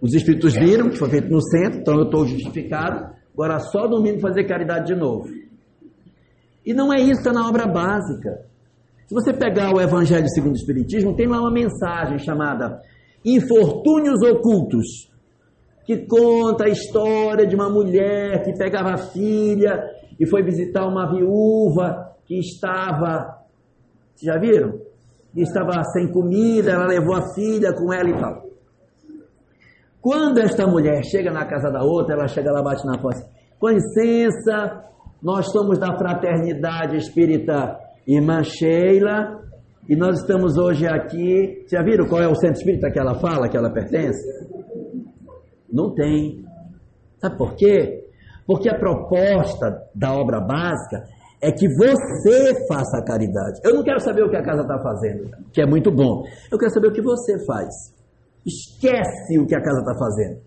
[0.00, 3.14] os espíritos viram que foi feito no centro, então eu estou justificado.
[3.34, 5.28] Agora só domingo fazer caridade de novo.
[6.64, 8.49] E não é isso está na obra básica.
[9.10, 12.80] Se você pegar o Evangelho segundo o Espiritismo, tem lá uma mensagem chamada
[13.24, 15.10] Infortúnios Ocultos,
[15.84, 19.82] que conta a história de uma mulher que pegava a filha
[20.16, 23.36] e foi visitar uma viúva que estava.
[24.14, 24.78] Vocês já viram?
[25.34, 28.44] Que estava sem comida, ela levou a filha com ela e tal.
[30.00, 33.28] Quando esta mulher chega na casa da outra, ela chega lá, bate na porta.
[33.58, 34.84] Com licença,
[35.20, 39.40] nós somos da fraternidade espírita irmã Sheila,
[39.88, 41.64] e nós estamos hoje aqui.
[41.68, 44.20] Já viram qual é o centro espírita que ela fala, que ela pertence?
[45.72, 46.44] Não tem.
[47.18, 48.04] Sabe por quê?
[48.46, 51.04] Porque a proposta da obra básica
[51.42, 53.60] é que você faça a caridade.
[53.64, 56.24] Eu não quero saber o que a casa está fazendo, que é muito bom.
[56.50, 57.68] Eu quero saber o que você faz.
[58.46, 60.40] Esquece o que a casa está fazendo.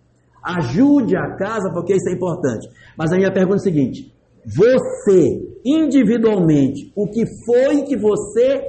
[0.43, 2.67] Ajude a casa, porque isso é importante.
[2.97, 4.12] Mas a minha pergunta é a seguinte:
[4.45, 8.67] você, individualmente, o que foi que você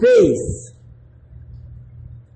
[0.00, 0.72] fez?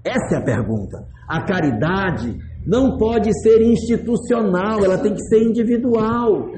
[0.05, 1.05] Essa é a pergunta.
[1.29, 6.49] A caridade não pode ser institucional, ela tem que ser individual.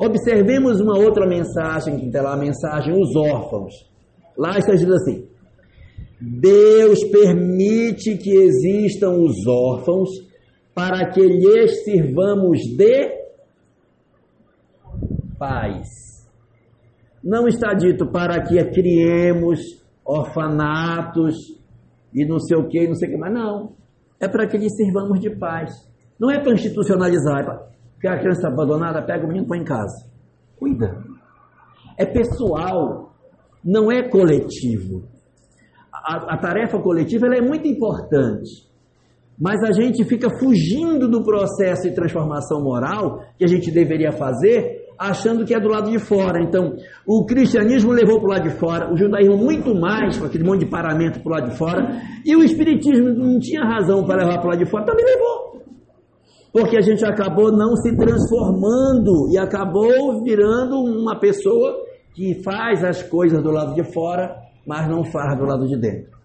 [0.00, 3.72] Observemos uma outra mensagem que lá, a mensagem os órfãos.
[4.36, 5.28] Lá está escrito assim:
[6.20, 10.10] Deus permite que existam os órfãos
[10.74, 13.23] para que lhes sirvamos de
[15.44, 15.88] pais.
[17.22, 19.60] Não está dito para que criemos
[20.04, 21.36] orfanatos
[22.14, 23.72] e não sei o que, não sei o que, mas não.
[24.20, 25.70] É para que lhes sirvamos de paz.
[26.18, 27.66] Não é para institucionalizar, é para
[28.00, 30.08] que a criança abandonada pega o menino e põe em casa.
[30.58, 31.02] Cuida.
[31.98, 33.12] É pessoal,
[33.64, 35.04] não é coletivo.
[35.92, 38.68] A, a tarefa coletiva é muito importante,
[39.38, 44.83] mas a gente fica fugindo do processo de transformação moral que a gente deveria fazer
[44.98, 46.42] achando que é do lado de fora.
[46.42, 46.76] Então,
[47.06, 50.60] o cristianismo levou para o lado de fora, o judaísmo muito mais, com aquele monte
[50.60, 54.38] de paramento para o lado de fora, e o espiritismo não tinha razão para levar
[54.38, 55.62] para o lado de fora, também levou.
[56.52, 63.02] Porque a gente acabou não se transformando e acabou virando uma pessoa que faz as
[63.02, 66.16] coisas do lado de fora, mas não faz do lado de dentro.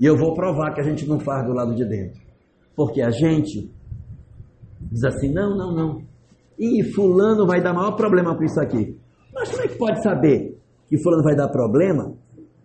[0.00, 2.20] E eu vou provar que a gente não faz do lado de dentro.
[2.76, 3.70] Porque a gente
[4.80, 6.02] diz assim: não, não, não.
[6.58, 8.96] E fulano vai dar maior problema com isso aqui.
[9.34, 12.14] Mas como é que pode saber que fulano vai dar problema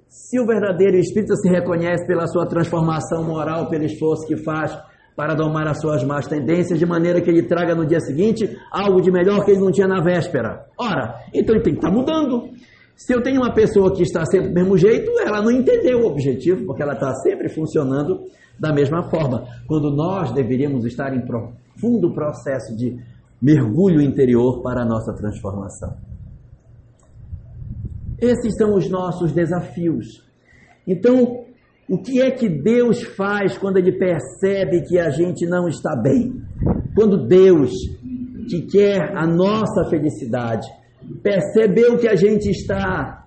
[0.08, 4.78] se o verdadeiro espírito se reconhece pela sua transformação moral, pelo esforço que faz
[5.16, 9.02] para domar as suas más tendências, de maneira que ele traga no dia seguinte algo
[9.02, 10.66] de melhor que ele não tinha na véspera.
[10.78, 12.50] Ora, então ele tem que estar mudando.
[12.96, 16.08] Se eu tenho uma pessoa que está sempre do mesmo jeito, ela não entendeu o
[16.08, 18.20] objetivo, porque ela está sempre funcionando
[18.60, 19.46] da mesma forma.
[19.66, 22.98] Quando nós deveríamos estar em profundo processo de
[23.42, 25.98] mergulho interior para a nossa transformação.
[28.20, 30.24] Esses são os nossos desafios.
[30.88, 31.46] Então,
[31.90, 36.42] o que é que Deus faz quando Ele percebe que a gente não está bem?
[36.96, 37.72] Quando Deus,
[38.48, 40.68] que quer a nossa felicidade,
[41.24, 43.26] percebeu que a gente está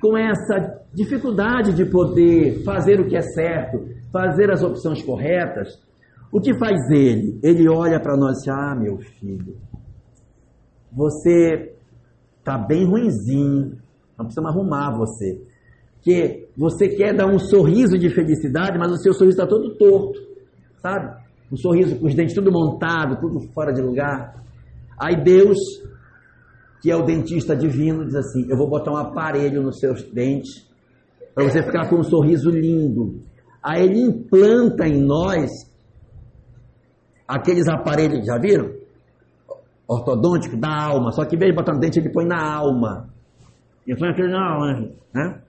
[0.00, 5.68] com essa dificuldade de poder fazer o que é certo, fazer as opções corretas,
[6.32, 7.38] o que faz ele?
[7.42, 9.54] Ele olha para nós e diz: Ah, meu filho,
[10.90, 11.74] você
[12.38, 13.76] está bem ruinzinho,
[14.16, 15.42] nós precisamos arrumar você.
[16.00, 20.18] Que você quer dar um sorriso de felicidade, mas o seu sorriso está todo torto,
[20.78, 21.22] sabe?
[21.52, 24.42] Um sorriso com os dentes tudo montado, tudo fora de lugar.
[24.98, 25.58] Aí Deus,
[26.80, 30.66] que é o dentista divino, diz assim: Eu vou botar um aparelho nos seus dentes
[31.34, 33.20] para você ficar com um sorriso lindo.
[33.62, 35.50] Aí ele implanta em nós
[37.32, 38.70] aqueles aparelhos, já viram?
[39.88, 43.08] Ortodôntico da alma, só que botar no dente, ele põe na alma.
[43.86, 45.42] E põe aquele na alma, né?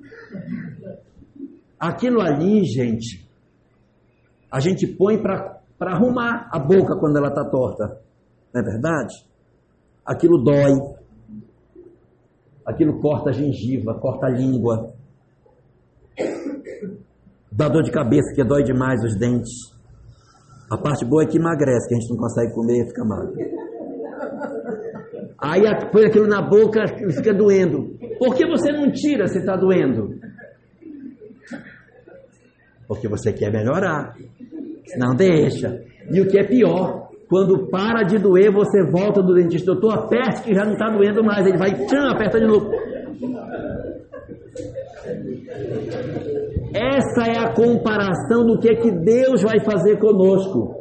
[1.79, 3.27] Aquilo ali, gente,
[4.49, 8.01] a gente põe para arrumar a boca quando ela está torta.
[8.53, 9.13] Não é verdade?
[10.05, 10.71] Aquilo dói.
[12.65, 14.93] Aquilo corta a gengiva, corta a língua.
[17.51, 19.72] Dá dor de cabeça, que dói demais os dentes.
[20.73, 23.35] A parte boa é que emagrece, que a gente não consegue comer e fica magro.
[25.39, 27.95] Aí põe aquilo na boca e fica doendo.
[28.17, 30.15] Por que você não tira se está doendo?
[32.87, 34.15] Porque você quer melhorar.
[34.97, 35.79] Não deixa.
[36.11, 39.73] E o que é pior, quando para de doer, você volta do dentista.
[39.73, 41.45] Doutor, aperte que já não está doendo mais.
[41.45, 42.71] Ele vai, tchan, aperta de novo.
[46.73, 50.75] Essa é a comparação do que é que Deus vai fazer conosco.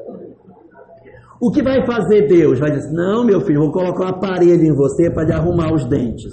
[1.40, 2.58] O que vai fazer Deus?
[2.58, 5.84] Vai dizer, não, meu filho, vou colocar um aparelho em você para te arrumar os
[5.86, 6.32] dentes.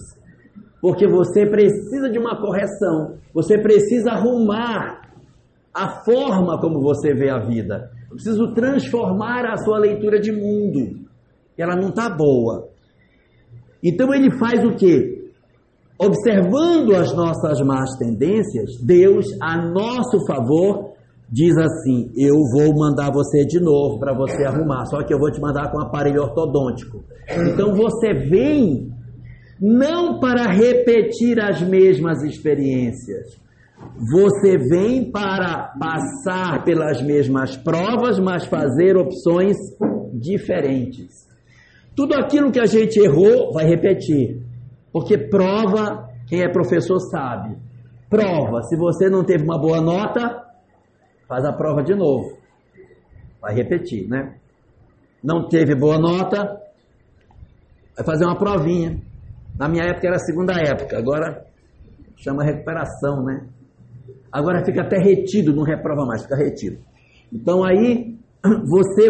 [0.82, 3.17] Porque você precisa de uma correção.
[3.34, 5.02] Você precisa arrumar
[5.74, 7.89] a forma como você vê a vida.
[8.04, 11.06] Eu preciso transformar a sua leitura de mundo.
[11.58, 12.69] Ela não está boa.
[13.84, 15.09] Então ele faz o quê?
[16.02, 20.94] Observando as nossas más tendências, Deus, a nosso favor,
[21.30, 25.30] diz assim: Eu vou mandar você de novo para você arrumar, só que eu vou
[25.30, 27.04] te mandar com aparelho ortodôntico.
[27.30, 28.90] Então você vem
[29.60, 33.38] não para repetir as mesmas experiências,
[33.96, 39.58] você vem para passar pelas mesmas provas, mas fazer opções
[40.14, 41.28] diferentes.
[41.96, 44.38] Tudo aquilo que a gente errou vai repetir.
[44.91, 47.58] Porque prova, quem é professor sabe.
[48.10, 50.43] Prova, se você não teve uma boa nota,
[51.28, 52.38] faz a prova de novo.
[53.39, 54.36] Vai repetir, né?
[55.23, 56.60] Não teve boa nota,
[57.95, 58.99] vai fazer uma provinha.
[59.58, 61.45] Na minha época era a segunda época, agora
[62.17, 63.47] chama recuperação, né?
[64.32, 66.80] Agora fica até retido, não reprova mais, fica retido.
[67.32, 68.17] Então aí,
[68.65, 69.10] você,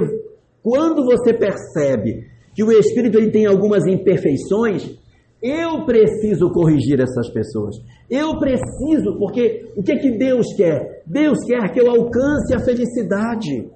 [0.61, 4.97] quando você percebe que o Espírito ele tem algumas imperfeições,
[5.41, 7.75] eu preciso corrigir essas pessoas.
[8.09, 11.03] Eu preciso, porque o que, que Deus quer?
[11.05, 13.69] Deus quer que eu alcance a felicidade.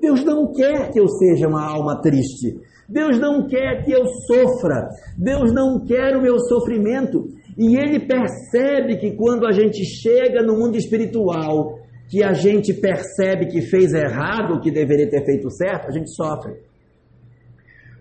[0.00, 2.56] Deus não quer que eu seja uma alma triste.
[2.88, 4.88] Deus não quer que eu sofra.
[5.18, 7.26] Deus não quer o meu sofrimento.
[7.56, 11.78] E Ele percebe que quando a gente chega no mundo espiritual,
[12.08, 16.14] que a gente percebe que fez errado o que deveria ter feito certo, a gente
[16.14, 16.67] sofre.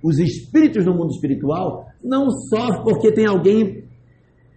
[0.04, 3.84] Os espíritos no mundo espiritual não sofrem porque tem alguém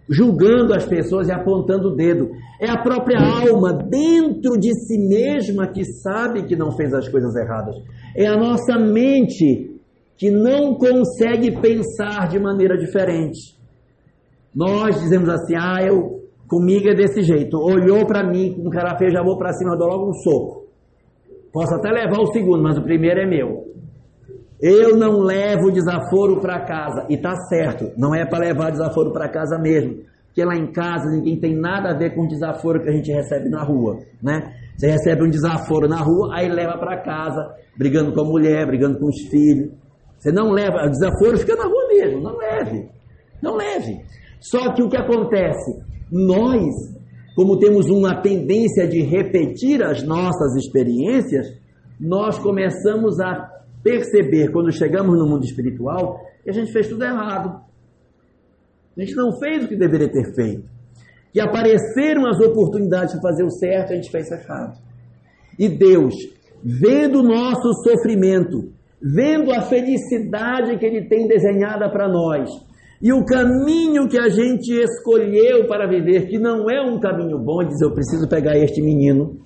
[0.09, 2.29] julgando as pessoas e apontando o dedo.
[2.59, 7.35] É a própria alma dentro de si mesma que sabe que não fez as coisas
[7.35, 7.75] erradas.
[8.15, 9.79] É a nossa mente
[10.17, 13.57] que não consegue pensar de maneira diferente.
[14.53, 17.57] Nós dizemos assim: ah, eu, comigo é desse jeito.
[17.57, 20.65] Olhou para mim, com cara feio, já vou para cima, dou logo um soco.
[21.53, 23.71] Posso até levar o segundo, mas o primeiro é meu.
[24.61, 27.07] Eu não levo desaforo para casa.
[27.09, 30.03] E tá certo, não é para levar desaforo para casa mesmo.
[30.27, 33.11] Porque lá em casa ninguém tem nada a ver com o desaforo que a gente
[33.11, 34.53] recebe na rua, né?
[34.77, 38.97] Você recebe um desaforo na rua, aí leva para casa, brigando com a mulher, brigando
[38.97, 39.71] com os filhos.
[40.17, 42.89] Você não leva, o desaforo fica na rua mesmo, não leve.
[43.41, 43.99] Não leve.
[44.39, 45.83] Só que o que acontece?
[46.11, 46.63] Nós,
[47.35, 51.47] como temos uma tendência de repetir as nossas experiências,
[51.99, 57.61] nós começamos a perceber, quando chegamos no mundo espiritual, que a gente fez tudo errado.
[58.97, 60.69] A gente não fez o que deveria ter feito.
[61.31, 64.77] Que apareceram as oportunidades de fazer o certo, a gente fez errado.
[65.57, 66.15] E Deus,
[66.63, 68.71] vendo o nosso sofrimento,
[69.01, 72.49] vendo a felicidade que Ele tem desenhada para nós,
[73.01, 77.63] e o caminho que a gente escolheu para viver, que não é um caminho bom,
[77.63, 79.39] diz: Eu preciso pegar este menino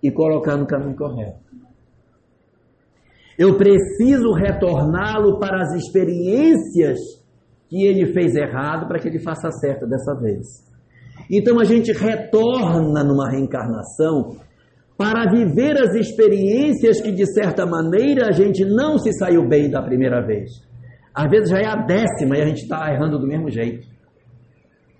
[0.00, 1.51] e colocar no caminho correto.
[3.38, 6.98] Eu preciso retorná-lo para as experiências
[7.68, 10.46] que ele fez errado para que ele faça certo dessa vez.
[11.30, 14.36] Então a gente retorna numa reencarnação
[14.96, 19.82] para viver as experiências que de certa maneira a gente não se saiu bem da
[19.82, 20.50] primeira vez.
[21.14, 23.86] Às vezes já é a décima e a gente está errando do mesmo jeito.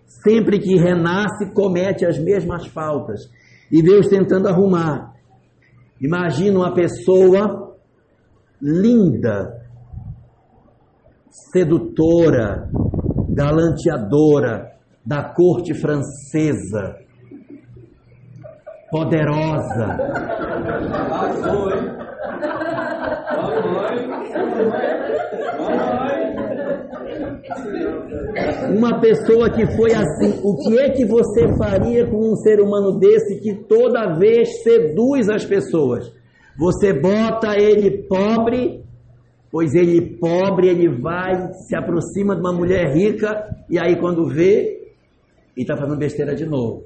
[0.06, 3.20] Sempre que renasce, comete as mesmas faltas.
[3.70, 5.12] E Deus tentando arrumar.
[6.00, 7.71] Imagina uma pessoa
[8.62, 9.60] linda,
[11.52, 12.68] sedutora,
[13.30, 14.70] galanteadora
[15.04, 16.96] da corte francesa,
[18.88, 19.98] poderosa.
[28.76, 32.98] Uma pessoa que foi assim, o que é que você faria com um ser humano
[32.98, 36.21] desse que toda vez seduz as pessoas?
[36.58, 38.84] Você bota ele pobre,
[39.50, 44.82] pois ele pobre, ele vai, se aproxima de uma mulher rica, e aí quando vê,
[45.56, 46.84] ele está fazendo besteira de novo.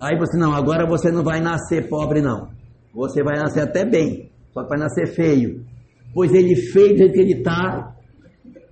[0.00, 2.48] Aí você, não, agora você não vai nascer pobre, não.
[2.92, 5.64] Você vai nascer até bem, só que vai nascer feio.
[6.12, 7.94] Pois ele feio do que ele está,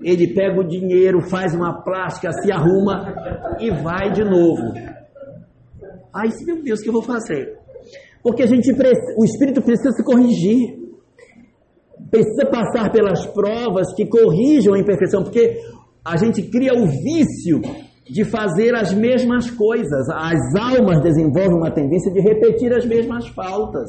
[0.00, 4.74] ele pega o dinheiro, faz uma plástica, se arruma e vai de novo.
[6.14, 7.61] Aí, meu Deus, o que eu vou fazer?
[8.22, 8.70] Porque a gente,
[9.16, 10.80] o espírito precisa se corrigir.
[12.10, 15.58] Precisa passar pelas provas que corrijam a imperfeição, porque
[16.04, 17.60] a gente cria o vício
[18.08, 20.08] de fazer as mesmas coisas.
[20.10, 23.88] As almas desenvolvem uma tendência de repetir as mesmas faltas.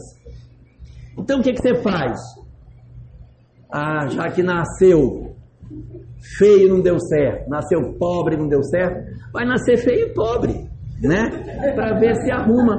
[1.18, 2.20] Então o que, que você faz?
[3.72, 5.34] Ah, já que nasceu
[6.38, 9.04] feio não deu certo, nasceu pobre não deu certo,
[9.34, 10.54] vai nascer feio e pobre,
[11.02, 11.74] né?
[11.76, 12.78] Para ver se arruma.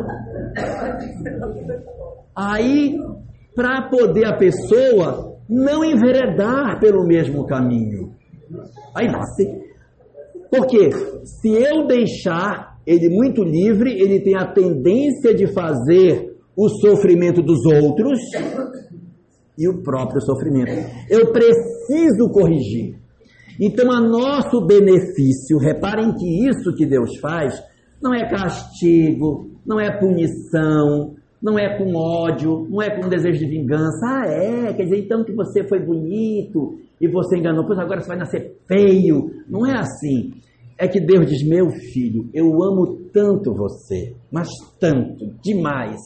[2.36, 2.98] Aí,
[3.54, 8.12] para poder a pessoa não enveredar pelo mesmo caminho.
[8.94, 9.64] Aí nasce.
[10.50, 10.90] Porque
[11.24, 17.64] se eu deixar ele muito livre, ele tem a tendência de fazer o sofrimento dos
[17.66, 18.18] outros
[19.58, 20.72] e o próprio sofrimento.
[21.10, 22.96] Eu preciso corrigir.
[23.60, 27.60] Então, a nosso benefício, reparem que isso que Deus faz
[28.02, 33.46] não é castigo, não é punição, não é com ódio, não é com desejo de
[33.46, 34.06] vingança.
[34.06, 34.72] Ah, é?
[34.72, 38.56] Quer dizer, então que você foi bonito e você enganou, pois agora você vai nascer
[38.66, 39.30] feio.
[39.48, 40.32] Não é assim.
[40.78, 44.48] É que Deus diz: Meu filho, eu amo tanto você, mas
[44.80, 46.00] tanto, demais,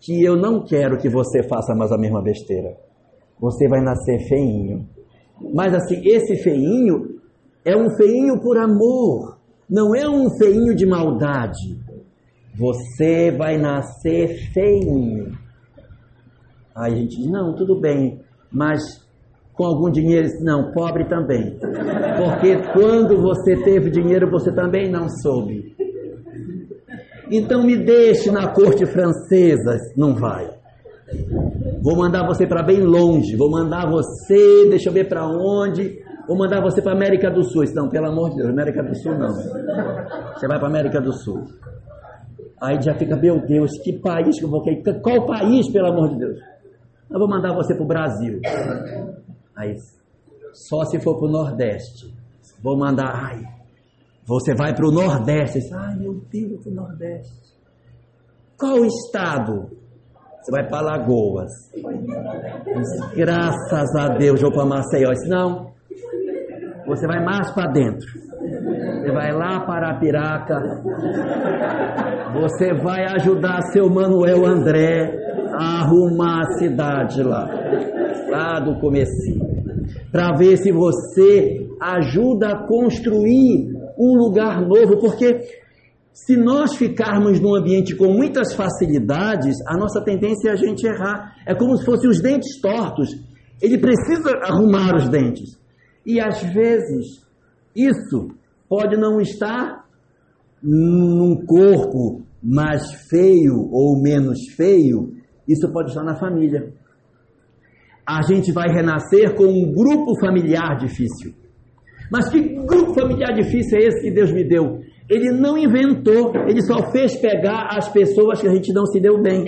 [0.00, 2.76] que eu não quero que você faça mais a mesma besteira.
[3.40, 4.86] Você vai nascer feinho.
[5.54, 7.18] Mas assim, esse feinho
[7.64, 9.38] é um feinho por amor,
[9.68, 11.76] não é um feinho de maldade.
[12.54, 15.32] Você vai nascer feinho.
[16.74, 18.20] Aí a gente diz, não, tudo bem,
[18.50, 18.80] mas
[19.54, 21.58] com algum dinheiro, não, pobre também.
[21.58, 25.76] Porque quando você teve dinheiro, você também não soube.
[27.30, 30.48] Então me deixe na corte francesa, não vai.
[31.82, 36.38] Vou mandar você para bem longe, vou mandar você, deixa eu ver para onde, vou
[36.38, 37.64] mandar você para América do Sul.
[37.74, 39.34] Não, pelo amor de Deus, América do Sul não.
[39.34, 41.44] Você vai para América do Sul.
[42.60, 44.82] Aí já fica, meu Deus, que país que eu vou querer?
[45.00, 46.38] Qual país, pelo amor de Deus?
[47.10, 48.40] Eu vou mandar você para o Brasil.
[49.56, 49.74] Aí,
[50.52, 52.14] só se for para o Nordeste.
[52.62, 53.40] Vou mandar, ai,
[54.26, 55.58] você vai para o Nordeste.
[55.72, 57.50] Ai, meu Deus, para o Nordeste.
[58.58, 59.70] Qual estado?
[60.40, 61.50] Você vai para Lagoas.
[63.14, 65.10] Graças a Deus, vou para Maceió.
[65.10, 65.72] Disse, não,
[66.86, 68.29] você vai mais para dentro.
[68.90, 70.82] Você vai lá para a Piraca.
[72.40, 75.16] Você vai ajudar seu Manuel André
[75.52, 77.48] a arrumar a cidade lá.
[78.28, 79.48] Lá do comecinho.
[80.10, 84.98] Para ver se você ajuda a construir um lugar novo.
[84.98, 85.40] Porque
[86.12, 91.36] se nós ficarmos num ambiente com muitas facilidades, a nossa tendência é a gente errar.
[91.46, 93.10] É como se fossem os dentes tortos
[93.62, 95.58] Ele precisa arrumar os dentes.
[96.04, 97.24] E às vezes,
[97.74, 98.39] isso
[98.70, 99.84] pode não estar
[100.62, 105.12] num corpo mais feio ou menos feio,
[105.48, 106.72] isso pode estar na família.
[108.06, 111.34] A gente vai renascer com um grupo familiar difícil.
[112.12, 114.80] Mas que grupo familiar difícil é esse que Deus me deu?
[115.08, 119.20] Ele não inventou, ele só fez pegar as pessoas que a gente não se deu
[119.20, 119.44] bem,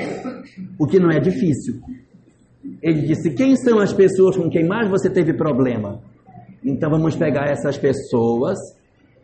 [0.78, 1.80] o que não é difícil.
[2.82, 6.00] Ele disse: Quem são as pessoas com quem mais você teve problema?
[6.64, 8.58] Então vamos pegar essas pessoas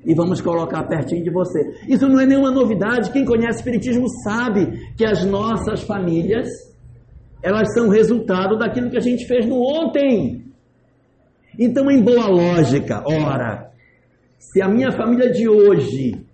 [0.05, 1.59] e vamos colocar pertinho de você.
[1.89, 3.11] Isso não é nenhuma novidade.
[3.13, 6.49] Quem conhece Espiritismo sabe que as nossas famílias
[7.43, 10.45] elas são resultado daquilo que a gente fez no ontem.
[11.59, 13.71] Então, em boa lógica, ora,
[14.39, 16.25] se a minha família de hoje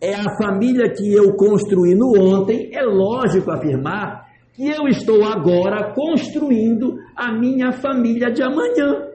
[0.00, 4.24] é a família que eu construí no ontem, é lógico afirmar
[4.54, 9.08] que eu estou agora construindo a minha família de amanhã.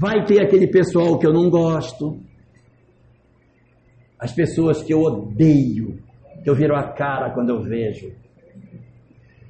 [0.00, 2.18] Vai ter aquele pessoal que eu não gosto,
[4.18, 5.98] as pessoas que eu odeio,
[6.42, 8.10] que eu viro a cara quando eu vejo,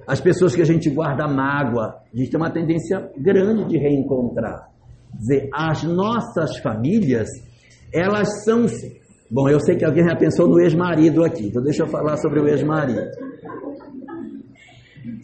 [0.09, 4.69] as pessoas que a gente guarda mágoa, a gente tem uma tendência grande de reencontrar.
[5.15, 7.29] Dizer, as nossas famílias,
[7.95, 8.67] elas são.
[9.31, 12.41] Bom, eu sei que alguém já pensou no ex-marido aqui, então deixa eu falar sobre
[12.41, 13.09] o ex-marido.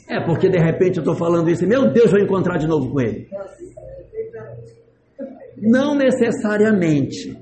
[0.09, 3.01] É, porque de repente eu estou falando isso meu Deus, vou encontrar de novo com
[3.01, 3.29] ele.
[5.59, 7.37] Não necessariamente.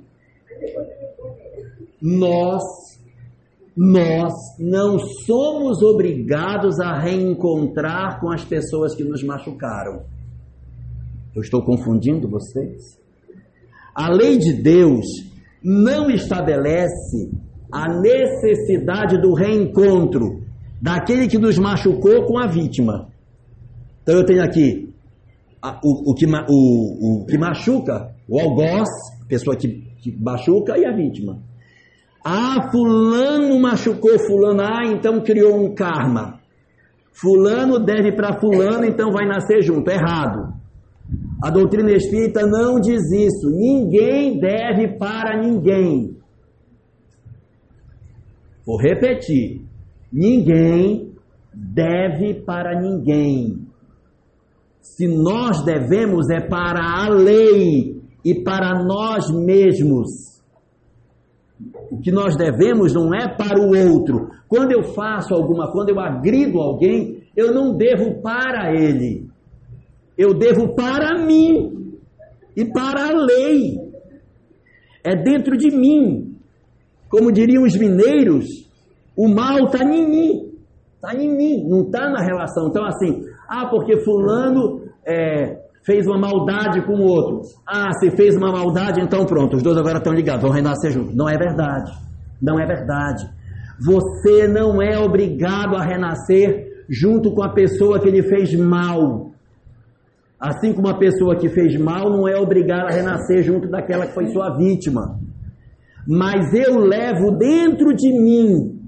[2.01, 2.63] Nós,
[3.77, 10.05] nós não somos obrigados a reencontrar com as pessoas que nos machucaram.
[11.35, 12.99] Eu estou confundindo vocês?
[13.95, 15.07] A lei de Deus
[15.63, 17.31] não estabelece
[17.73, 20.45] a necessidade do reencontro
[20.81, 23.09] daquele que nos machucou com a vítima.
[24.03, 24.94] Então eu tenho aqui
[25.83, 28.89] o, o, que, o, o, que machuca, o algoz,
[29.29, 31.39] pessoa que, que machuca, e a vítima.
[32.25, 36.41] Ah, fulano machucou fulano, ah, então criou um karma.
[37.13, 39.89] Fulano deve para fulano, então vai nascer junto.
[39.91, 40.55] Errado.
[41.43, 43.51] A doutrina espírita não diz isso.
[43.51, 46.17] Ninguém deve para ninguém.
[48.67, 49.63] Vou repetir.
[50.13, 51.13] Ninguém
[51.53, 53.64] deve para ninguém.
[54.85, 60.43] Se nós devemos, é para a lei e para nós mesmos.
[61.91, 64.29] O que nós devemos não é para o outro.
[64.47, 69.27] Quando eu faço alguma, quando eu agrido alguém, eu não devo para ele.
[70.19, 71.97] Eu devo para mim
[72.55, 73.79] e para a lei.
[75.03, 76.37] É dentro de mim.
[77.09, 78.47] Como diriam os mineiros,
[79.17, 80.53] o mal está em mim.
[80.95, 82.69] Está em mim, não está na relação.
[82.69, 87.43] Então, assim, ah, porque fulano é, fez uma maldade com o outro.
[87.67, 91.15] Ah, se fez uma maldade, então pronto, os dois agora estão ligados, vão renascer juntos.
[91.15, 91.93] Não é verdade.
[92.41, 93.29] Não é verdade.
[93.81, 99.31] Você não é obrigado a renascer junto com a pessoa que lhe fez mal.
[100.39, 104.15] Assim como a pessoa que fez mal não é obrigada a renascer junto daquela que
[104.15, 105.19] foi sua vítima.
[106.07, 108.79] Mas eu levo dentro de mim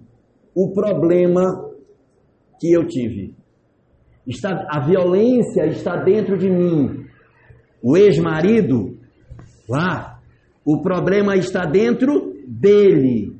[0.54, 1.64] o problema
[2.60, 3.34] que eu tive.
[4.26, 7.04] Está, a violência está dentro de mim.
[7.82, 8.98] O ex-marido,
[9.68, 10.18] lá,
[10.64, 13.36] o problema está dentro dele.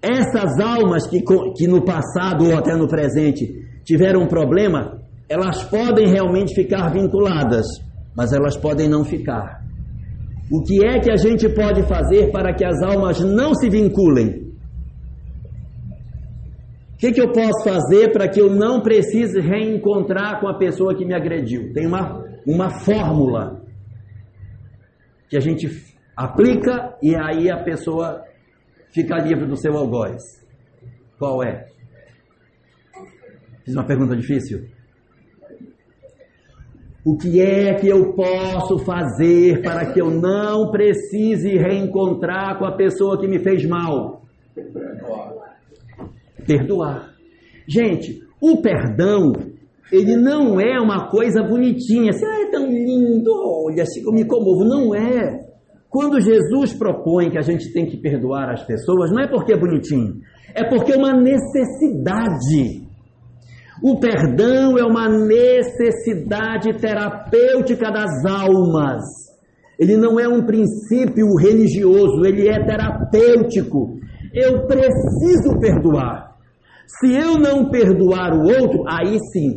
[0.00, 1.22] Essas almas que,
[1.56, 3.46] que no passado ou até no presente
[3.84, 7.66] tiveram um problema, elas podem realmente ficar vinculadas,
[8.16, 9.62] mas elas podem não ficar.
[10.50, 14.43] O que é que a gente pode fazer para que as almas não se vinculem?
[17.04, 21.04] Que, que eu posso fazer para que eu não precise reencontrar com a pessoa que
[21.04, 21.70] me agrediu?
[21.74, 23.62] Tem uma, uma fórmula
[25.28, 25.68] que a gente
[26.16, 28.24] aplica e aí a pessoa
[28.88, 30.22] fica livre do seu algoz.
[31.18, 31.66] Qual é?
[33.66, 34.64] Fiz uma pergunta difícil?
[37.04, 42.74] O que é que eu posso fazer para que eu não precise reencontrar com a
[42.74, 44.22] pessoa que me fez mal?
[44.54, 45.43] perdoar.
[47.66, 49.32] Gente, o perdão,
[49.90, 54.64] ele não é uma coisa bonitinha, ah, é tão lindo, olha, assim eu me comovo.
[54.64, 55.44] Não é.
[55.88, 59.56] Quando Jesus propõe que a gente tem que perdoar as pessoas, não é porque é
[59.56, 60.16] bonitinho,
[60.54, 62.82] é porque é uma necessidade.
[63.82, 69.02] O perdão é uma necessidade terapêutica das almas.
[69.78, 73.98] Ele não é um princípio religioso, ele é terapêutico.
[74.32, 76.33] Eu preciso perdoar.
[76.86, 79.56] Se eu não perdoar o outro, aí sim,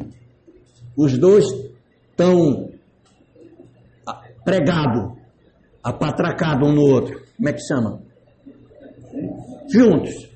[0.97, 1.45] Os dois
[2.09, 2.69] estão
[4.43, 5.13] pregados,
[5.83, 7.21] apatracados um no outro.
[7.35, 8.01] Como é que chama?
[9.71, 10.27] Juntos.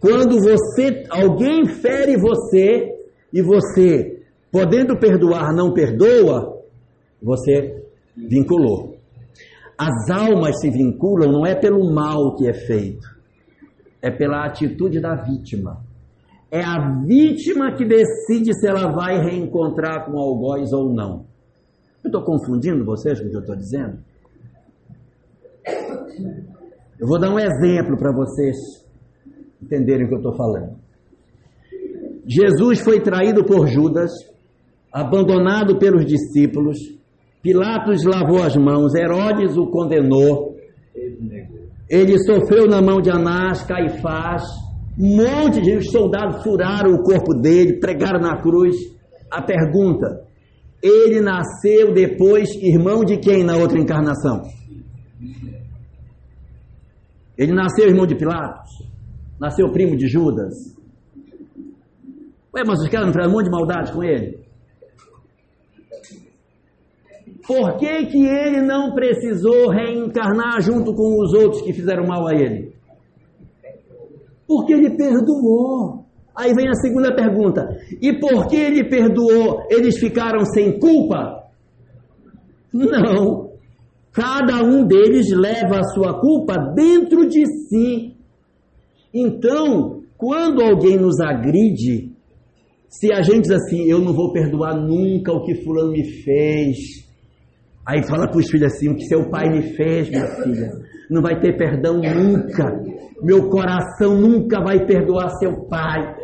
[0.00, 2.94] Quando você, alguém fere você
[3.32, 6.62] e você, podendo perdoar, não perdoa,
[7.22, 7.82] você
[8.16, 8.96] vinculou.
[9.78, 13.06] As almas se vinculam não é pelo mal que é feito,
[14.04, 15.82] é pela atitude da vítima.
[16.50, 21.24] É a vítima que decide se ela vai reencontrar com o algoz ou não.
[22.04, 23.98] Eu estou confundindo vocês com o que eu estou dizendo?
[27.00, 28.54] Eu vou dar um exemplo para vocês
[29.62, 30.76] entenderem o que eu estou falando.
[32.26, 34.10] Jesus foi traído por Judas,
[34.92, 36.76] abandonado pelos discípulos,
[37.42, 40.53] Pilatos lavou as mãos, Herodes o condenou,
[41.88, 44.42] ele sofreu na mão de Anás, Caifás,
[44.98, 48.76] um monte de soldados furaram o corpo dele, pregaram na cruz.
[49.30, 50.24] A pergunta:
[50.82, 54.42] ele nasceu depois irmão de quem na outra encarnação?
[57.36, 58.70] Ele nasceu irmão de Pilatos?
[59.40, 60.54] Nasceu primo de Judas?
[62.54, 64.43] Ué, mas os caras não fizeram um monte de maldade com ele?
[67.46, 72.34] Por que, que ele não precisou reencarnar junto com os outros que fizeram mal a
[72.34, 72.72] ele?
[74.46, 76.04] Porque ele perdoou.
[76.34, 77.68] Aí vem a segunda pergunta:
[78.00, 79.66] e por que ele perdoou?
[79.70, 81.44] Eles ficaram sem culpa?
[82.72, 83.52] Não.
[84.12, 88.14] Cada um deles leva a sua culpa dentro de si.
[89.12, 92.12] Então, quando alguém nos agride,
[92.88, 97.03] se a gente diz assim, eu não vou perdoar nunca o que fulano me fez,
[97.86, 100.70] aí fala para os filhos assim, o que seu pai me fez, minha filha,
[101.10, 102.80] não vai ter perdão nunca,
[103.22, 106.14] meu coração nunca vai perdoar seu pai.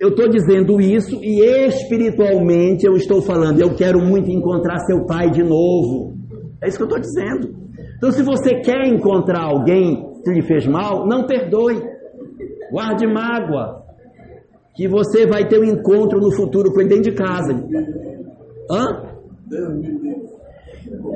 [0.00, 5.30] Eu estou dizendo isso e espiritualmente eu estou falando, eu quero muito encontrar seu pai
[5.30, 6.14] de novo.
[6.62, 7.58] É isso que eu estou dizendo.
[7.96, 11.82] Então, se você quer encontrar alguém que lhe fez mal, não perdoe.
[12.70, 13.82] Guarde mágoa.
[14.74, 17.52] Que você vai ter um encontro no futuro com ele dentro de casa.
[18.70, 19.08] Hã?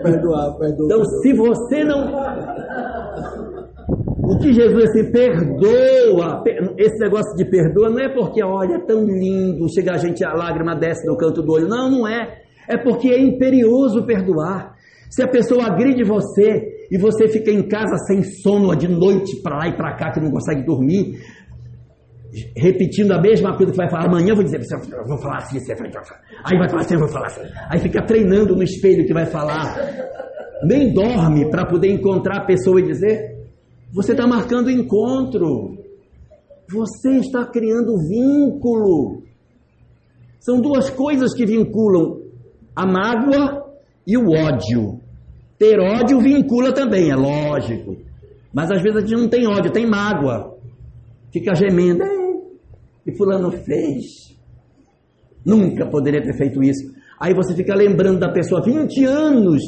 [0.02, 0.84] Perdoar, perdoar.
[0.84, 2.12] Então, se você não.
[4.24, 6.44] O que Jesus assim, perdoa,
[6.78, 10.32] esse negócio de perdoa não é porque, olha, é tão lindo, chega a gente, a
[10.32, 11.68] lágrima desce no canto do olho.
[11.68, 12.42] Não, não é.
[12.68, 14.74] É porque é imperioso perdoar.
[15.10, 19.58] Se a pessoa agride você e você fica em casa sem sono de noite para
[19.58, 21.18] lá e para cá que não consegue dormir,
[22.56, 24.60] repetindo a mesma coisa que vai falar amanhã, vou dizer,
[25.06, 26.20] vou falar assim, falar.
[26.44, 27.42] Aí vai falar assim, vou falar assim.
[27.68, 29.76] Aí fica treinando no espelho que vai falar.
[30.64, 33.32] Nem dorme para poder encontrar a pessoa e dizer,
[33.92, 35.76] você está marcando encontro.
[36.70, 39.22] Você está criando vínculo.
[40.40, 42.22] São duas coisas que vinculam
[42.74, 43.66] a mágoa
[44.06, 45.00] e o ódio.
[45.58, 47.96] Ter ódio vincula também, é lógico.
[48.52, 50.56] Mas às vezes a gente não tem ódio, tem mágoa.
[51.30, 52.21] Fica gemendo.
[53.06, 54.36] E fulano fez.
[55.44, 56.92] Nunca poderia ter feito isso.
[57.20, 59.62] Aí você fica lembrando da pessoa 20 anos.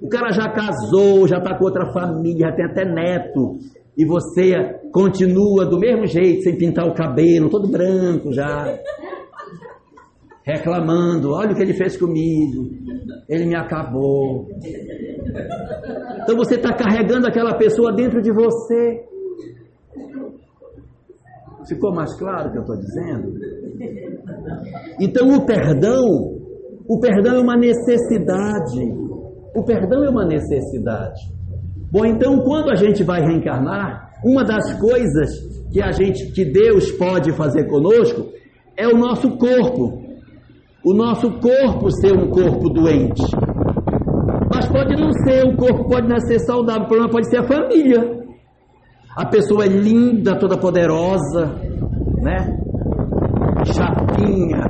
[0.00, 3.58] O cara já casou, já está com outra família, já tem até neto.
[3.96, 8.76] E você continua do mesmo jeito, sem pintar o cabelo, todo branco já
[10.44, 12.70] reclamando: olha o que ele fez comigo,
[13.28, 14.48] ele me acabou.
[16.22, 19.13] Então você está carregando aquela pessoa dentro de você.
[21.68, 23.32] Ficou mais claro o que eu estou dizendo?
[25.00, 26.02] Então o perdão,
[26.88, 28.80] o perdão é uma necessidade.
[29.54, 31.20] O perdão é uma necessidade.
[31.90, 36.90] Bom, então quando a gente vai reencarnar, uma das coisas que a gente, que Deus
[36.92, 38.32] pode fazer conosco,
[38.76, 40.04] é o nosso corpo
[40.84, 43.22] o nosso corpo ser um corpo doente.
[44.54, 48.23] Mas pode não ser, o corpo pode nascer saudável, o problema pode ser a família.
[49.16, 51.54] A pessoa é linda, toda poderosa,
[52.20, 52.58] né?
[53.64, 54.64] Chapinha.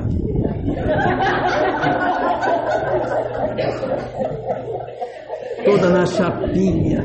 [5.64, 7.01] Toda na chapinha,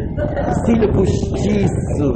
[0.66, 2.14] cílio postiço,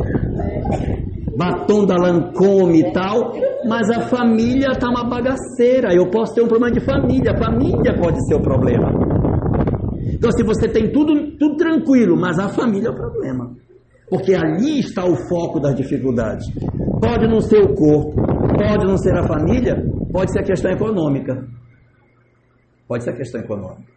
[1.38, 3.32] batom da Lancôme e tal,
[3.66, 5.94] mas a família está uma bagaceira.
[5.94, 8.92] Eu posso ter um problema de família, a família pode ser o problema.
[10.14, 13.64] Então, se você tem tudo, tudo tranquilo, mas a família é o problema.
[14.14, 16.46] Porque ali está o foco das dificuldades.
[17.02, 19.74] Pode não ser o corpo, pode não ser a família,
[20.12, 21.44] pode ser a questão econômica.
[22.88, 23.92] Pode ser a questão econômica.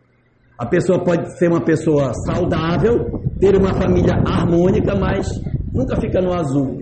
[0.59, 5.29] A pessoa pode ser uma pessoa saudável, ter uma família harmônica, mas
[5.75, 6.79] nunca fica no azul.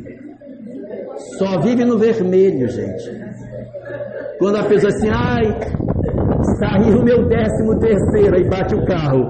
[1.36, 3.10] Só vive no vermelho, gente.
[4.38, 5.42] Quando a pessoa assim, ai,
[6.60, 9.28] sair o meu décimo terceiro, aí bate o carro.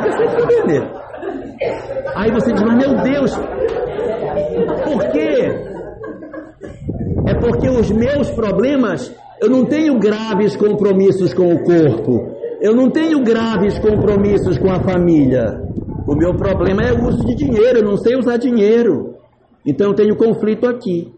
[0.00, 1.05] Você está entendendo?
[2.14, 3.36] Aí você diz, mas meu Deus,
[4.84, 5.54] por quê?
[7.26, 12.90] É porque os meus problemas, eu não tenho graves compromissos com o corpo, eu não
[12.90, 15.62] tenho graves compromissos com a família.
[16.06, 19.16] O meu problema é o uso de dinheiro, eu não sei usar dinheiro.
[19.64, 21.12] Então eu tenho conflito aqui.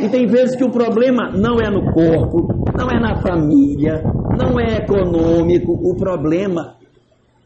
[0.00, 4.02] E tem vezes que o problema não é no corpo, não é na família,
[4.36, 6.74] não é econômico, o problema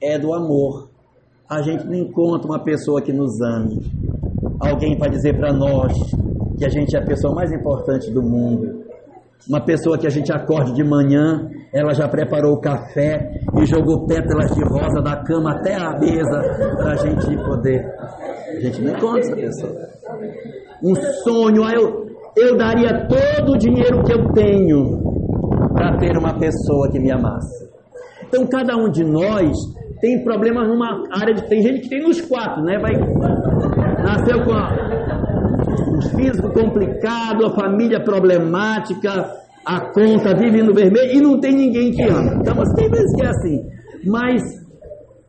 [0.01, 0.90] é do amor.
[1.51, 3.81] A gente não encontra uma pessoa que nos ame,
[4.61, 5.93] alguém para dizer para nós
[6.57, 8.85] que a gente é a pessoa mais importante do mundo.
[9.49, 14.07] Uma pessoa que a gente acorde de manhã, ela já preparou o café e jogou
[14.07, 17.85] pétalas de rosa da cama até a mesa para a gente poder.
[18.57, 19.73] A gente não encontra essa pessoa.
[20.85, 20.95] Um
[21.25, 25.03] sonho, eu, eu daria todo o dinheiro que eu tenho
[25.75, 27.69] para ter uma pessoa que me amasse.
[28.23, 29.51] Então, cada um de nós
[30.01, 31.49] tem problemas numa área de.
[31.49, 32.79] Tem gente que tem nos quatro, né?
[32.79, 32.93] Vai,
[34.03, 39.31] nasceu com um físico complicado, a família problemática,
[39.65, 42.39] a conta vive no vermelho e não tem ninguém que ama.
[42.41, 43.61] Então, mas tem vezes que é assim.
[44.07, 44.43] Mas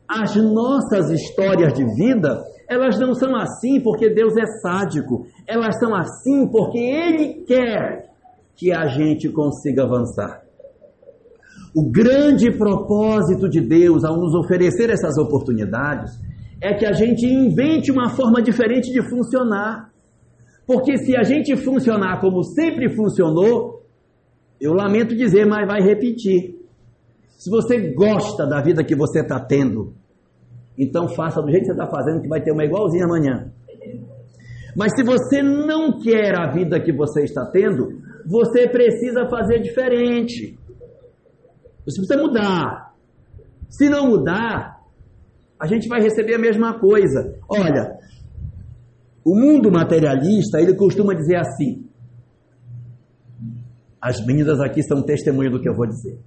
[0.07, 2.41] as nossas histórias de vida
[2.72, 5.26] elas não são assim porque Deus é sádico.
[5.45, 8.09] Elas são assim porque Ele quer
[8.55, 10.41] que a gente consiga avançar.
[11.74, 16.11] O grande propósito de Deus ao nos oferecer essas oportunidades
[16.61, 19.89] é que a gente invente uma forma diferente de funcionar.
[20.67, 23.84] Porque se a gente funcionar como sempre funcionou,
[24.59, 26.55] eu lamento dizer, mas vai repetir.
[27.38, 29.93] Se você gosta da vida que você está tendo,
[30.78, 33.51] então faça do jeito que você está fazendo, que vai ter uma igualzinha amanhã.
[34.76, 40.57] Mas se você não quer a vida que você está tendo, você precisa fazer diferente.
[41.86, 42.93] Você precisa mudar.
[43.69, 44.82] Se não mudar,
[45.59, 47.38] a gente vai receber a mesma coisa.
[47.49, 47.97] Olha,
[49.23, 51.88] o mundo materialista, ele costuma dizer assim.
[54.01, 56.19] As meninas aqui são testemunho do que eu vou dizer.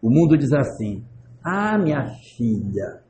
[0.00, 1.04] O mundo diz assim:
[1.44, 3.02] ah, minha filha,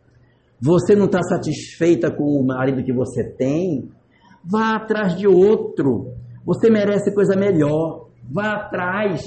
[0.61, 3.90] você não está satisfeita com o marido que você tem?
[4.44, 6.12] Vá atrás de outro.
[6.44, 8.09] Você merece coisa melhor.
[8.30, 9.22] Vá atrás.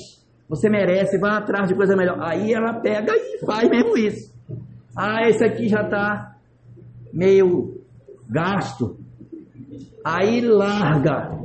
[0.49, 2.17] Você merece, vá atrás de coisa melhor.
[2.19, 4.33] Aí ela pega e faz mesmo isso.
[4.97, 6.35] Ah, esse aqui já está
[7.13, 7.79] meio
[8.27, 8.97] gasto.
[10.03, 11.37] Aí larga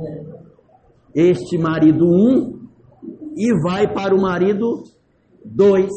[1.13, 2.67] este marido um
[3.37, 4.83] e vai para o marido
[5.43, 5.91] dois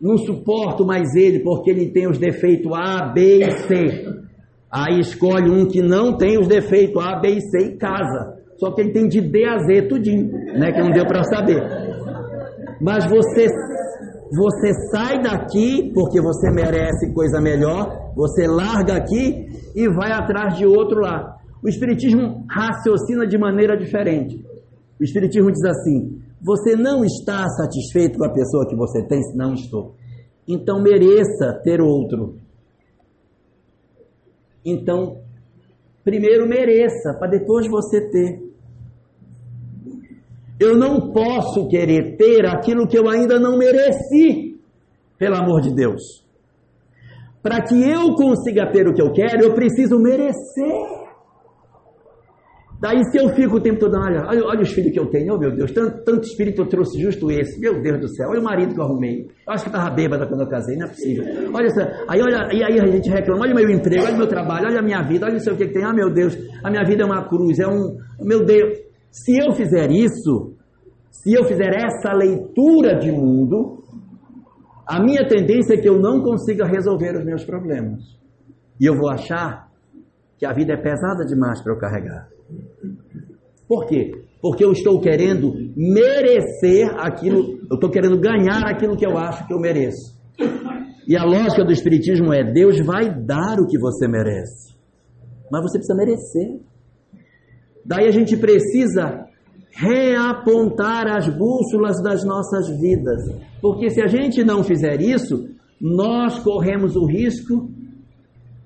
[0.00, 4.28] não suporto mais ele porque ele tem os defeitos A, B e C.
[4.70, 8.37] Aí escolhe um que não tem os defeitos A, B e C e casa.
[8.58, 10.72] Só que ele tem de D a Z tudinho, né?
[10.72, 11.62] Que não deu para saber.
[12.80, 13.46] Mas você,
[14.30, 20.66] você sai daqui porque você merece coisa melhor, você larga aqui e vai atrás de
[20.66, 21.36] outro lá.
[21.62, 24.44] O Espiritismo raciocina de maneira diferente.
[25.00, 29.20] O Espiritismo diz assim: você não está satisfeito com a pessoa que você tem?
[29.34, 29.94] Não estou.
[30.46, 32.36] Então mereça ter outro.
[34.64, 35.18] Então,
[36.04, 38.47] primeiro mereça, para depois você ter.
[40.60, 44.58] Eu não posso querer ter aquilo que eu ainda não mereci,
[45.16, 46.02] pelo amor de Deus.
[47.42, 50.98] Para que eu consiga ter o que eu quero, eu preciso merecer.
[52.80, 55.34] Daí se eu fico o tempo todo, olha, olha, olha os filhos que eu tenho,
[55.34, 58.40] oh meu Deus, tanto, tanto espírito eu trouxe justo esse, meu Deus do céu, olha
[58.40, 60.88] o marido que eu arrumei, eu acho que estava bêbada quando eu casei, não é
[60.88, 61.24] possível.
[61.52, 61.68] Olha
[62.08, 64.66] aí, olha, e aí a gente reclama, olha o meu emprego, olha o meu trabalho,
[64.68, 67.02] olha a minha vida, olha o que, que tem, ah meu Deus, a minha vida
[67.02, 68.87] é uma cruz, é um, meu Deus.
[69.24, 70.54] Se eu fizer isso,
[71.10, 73.82] se eu fizer essa leitura de mundo,
[74.86, 78.00] a minha tendência é que eu não consiga resolver os meus problemas.
[78.80, 79.68] E eu vou achar
[80.38, 82.28] que a vida é pesada demais para eu carregar.
[83.66, 84.12] Por quê?
[84.40, 89.52] Porque eu estou querendo merecer aquilo, eu estou querendo ganhar aquilo que eu acho que
[89.52, 90.16] eu mereço.
[91.08, 94.76] E a lógica do Espiritismo é: Deus vai dar o que você merece,
[95.50, 96.60] mas você precisa merecer.
[97.88, 99.26] Daí a gente precisa
[99.70, 103.22] reapontar as bússolas das nossas vidas,
[103.62, 105.48] porque se a gente não fizer isso,
[105.80, 107.70] nós corremos o risco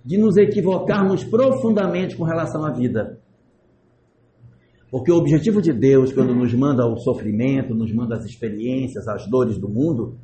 [0.05, 3.21] de nos equivocarmos profundamente com relação à vida.
[4.91, 9.31] Porque o objetivo de Deus, quando nos manda o sofrimento, nos manda as experiências, as
[9.31, 10.17] dores do mundo,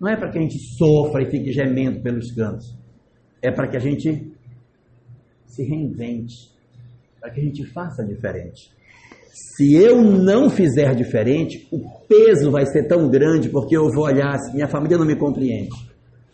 [0.00, 2.78] não é para que a gente sofra e fique gemendo pelos cantos.
[3.42, 4.32] É para que a gente
[5.44, 6.53] se reinvente,
[7.24, 8.70] para que a gente faça diferente.
[9.32, 14.34] Se eu não fizer diferente, o peso vai ser tão grande porque eu vou olhar,
[14.34, 15.70] assim, minha família não me compreende.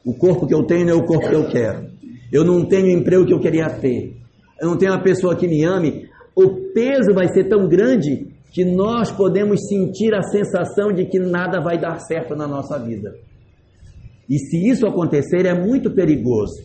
[0.05, 1.87] O corpo que eu tenho não é o corpo que eu quero.
[2.33, 4.17] Eu não tenho o emprego que eu queria ter.
[4.61, 6.09] Eu não tenho uma pessoa que me ame.
[6.35, 11.61] O peso vai ser tão grande que nós podemos sentir a sensação de que nada
[11.61, 13.15] vai dar certo na nossa vida.
[14.29, 16.65] E se isso acontecer, é muito perigoso.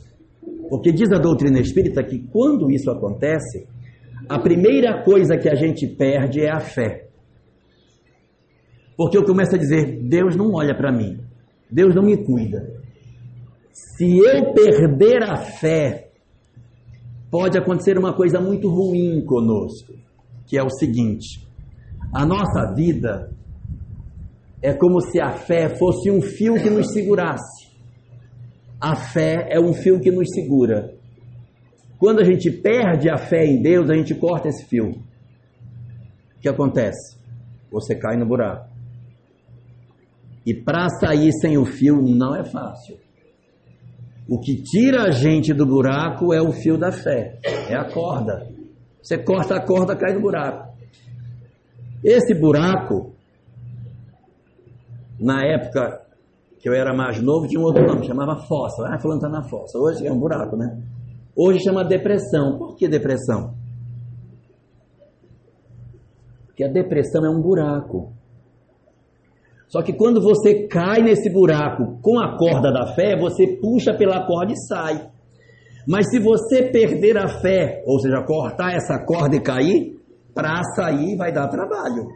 [0.68, 3.68] Porque diz a doutrina espírita que quando isso acontece,
[4.30, 7.08] a primeira coisa que a gente perde é a fé.
[8.98, 11.20] Porque eu começo a dizer: Deus não olha para mim,
[11.70, 12.74] Deus não me cuida.
[13.72, 16.12] Se eu perder a fé,
[17.30, 19.94] pode acontecer uma coisa muito ruim conosco,
[20.48, 21.46] que é o seguinte:
[22.14, 23.32] a nossa vida
[24.62, 27.66] é como se a fé fosse um fio que nos segurasse.
[28.80, 30.95] A fé é um fio que nos segura.
[31.98, 34.92] Quando a gente perde a fé em Deus, a gente corta esse fio.
[34.92, 37.18] O que acontece?
[37.72, 38.70] Você cai no buraco.
[40.46, 42.98] E para sair sem o fio não é fácil.
[44.28, 47.40] O que tira a gente do buraco é o fio da fé,
[47.70, 48.48] é a corda.
[49.02, 50.76] Você corta a corda, cai no buraco.
[52.04, 53.14] Esse buraco,
[55.20, 56.02] na época
[56.60, 58.84] que eu era mais novo, tinha um outro nome, chamava fossa.
[58.88, 59.78] Ah, falando tá na fossa.
[59.78, 60.76] Hoje é um buraco, né?
[61.36, 62.58] Hoje chama depressão.
[62.58, 63.56] Por que depressão?
[66.46, 68.14] Porque a depressão é um buraco.
[69.68, 74.26] Só que quando você cai nesse buraco com a corda da fé, você puxa pela
[74.26, 75.10] corda e sai.
[75.86, 80.00] Mas se você perder a fé, ou seja, cortar essa corda e cair,
[80.34, 82.08] para sair vai dar trabalho.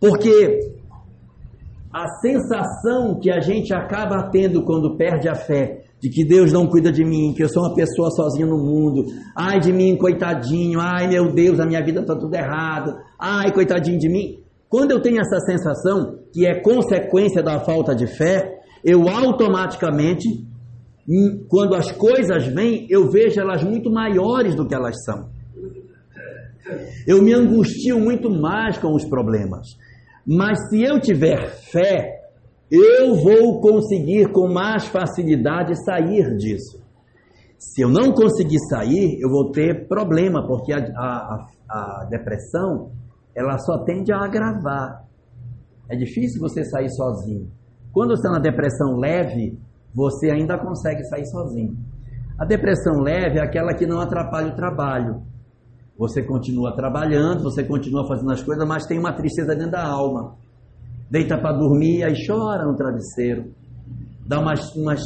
[0.00, 0.60] Porque
[1.92, 6.66] a sensação que a gente acaba tendo quando perde a fé de que Deus não
[6.66, 9.04] cuida de mim, que eu sou uma pessoa sozinha no mundo,
[9.36, 13.98] ai de mim, coitadinho, ai meu Deus, a minha vida está tudo errado, ai coitadinho
[13.98, 14.38] de mim.
[14.68, 20.28] Quando eu tenho essa sensação, que é consequência da falta de fé, eu automaticamente,
[21.08, 25.30] hum, quando as coisas vêm, eu vejo elas muito maiores do que elas são.
[27.06, 29.66] Eu me angustio muito mais com os problemas.
[30.26, 32.17] Mas se eu tiver fé,
[32.70, 36.78] eu vou conseguir com mais facilidade sair disso.
[37.58, 42.92] Se eu não conseguir sair, eu vou ter problema, porque a, a, a depressão
[43.34, 45.04] ela só tende a agravar.
[45.88, 47.50] É difícil você sair sozinho.
[47.92, 49.58] Quando você está na depressão leve,
[49.94, 51.76] você ainda consegue sair sozinho.
[52.38, 55.22] A depressão leve é aquela que não atrapalha o trabalho.
[55.98, 60.36] Você continua trabalhando, você continua fazendo as coisas, mas tem uma tristeza dentro da alma
[61.10, 63.52] deita para dormir, aí chora no travesseiro,
[64.26, 65.00] dá umas, umas,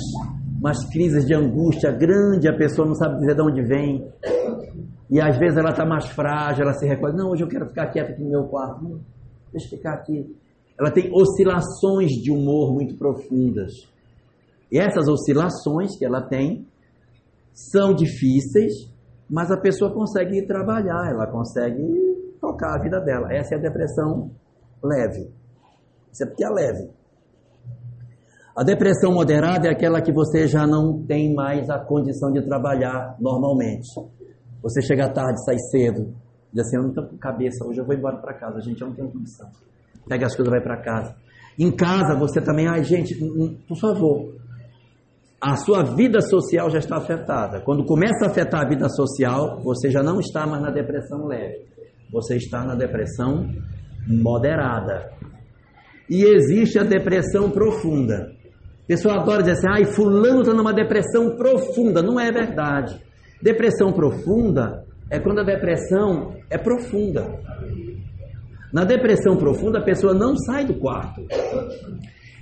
[0.59, 4.09] umas crises de angústia grande, a pessoa não sabe dizer de onde vem,
[5.11, 7.91] e às vezes ela está mais frágil, ela se recolhe, não, hoje eu quero ficar
[7.91, 9.01] quieta aqui no meu quarto, não,
[9.53, 10.35] deixa eu ficar aqui.
[10.79, 13.73] Ela tem oscilações de humor muito profundas.
[14.71, 16.67] E essas oscilações que ela tem
[17.53, 18.73] são difíceis,
[19.29, 21.83] mas a pessoa consegue trabalhar, ela consegue
[22.41, 23.29] tocar a vida dela.
[23.31, 24.31] Essa é a depressão
[24.83, 25.31] leve.
[26.13, 26.91] Isso é porque é leve.
[28.55, 33.17] A depressão moderada é aquela que você já não tem mais a condição de trabalhar
[33.19, 33.89] normalmente.
[34.63, 36.15] Você chega tarde, sai cedo,
[36.53, 38.89] diz assim, eu não estou com cabeça, hoje eu vou embora para casa, gente, eu
[38.89, 39.49] não tenho condição.
[40.07, 41.17] Pega as coisas e vai para casa.
[41.59, 43.15] Em casa você também, ai gente,
[43.67, 44.35] por favor,
[45.41, 47.61] a sua vida social já está afetada.
[47.63, 51.67] Quando começa a afetar a vida social, você já não está mais na depressão leve.
[52.13, 53.49] Você está na depressão
[54.07, 55.11] moderada.
[56.13, 58.33] E existe a depressão profunda.
[58.85, 62.03] O pessoal adora dizer assim, ai, fulano está numa depressão profunda.
[62.03, 63.01] Não é verdade.
[63.41, 67.41] Depressão profunda é quando a depressão é profunda.
[68.71, 71.23] Na depressão profunda, a pessoa não sai do quarto.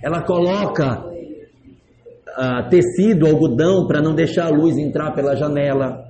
[0.02, 6.06] Ela coloca uh, tecido, algodão, para não deixar a luz entrar pela janela.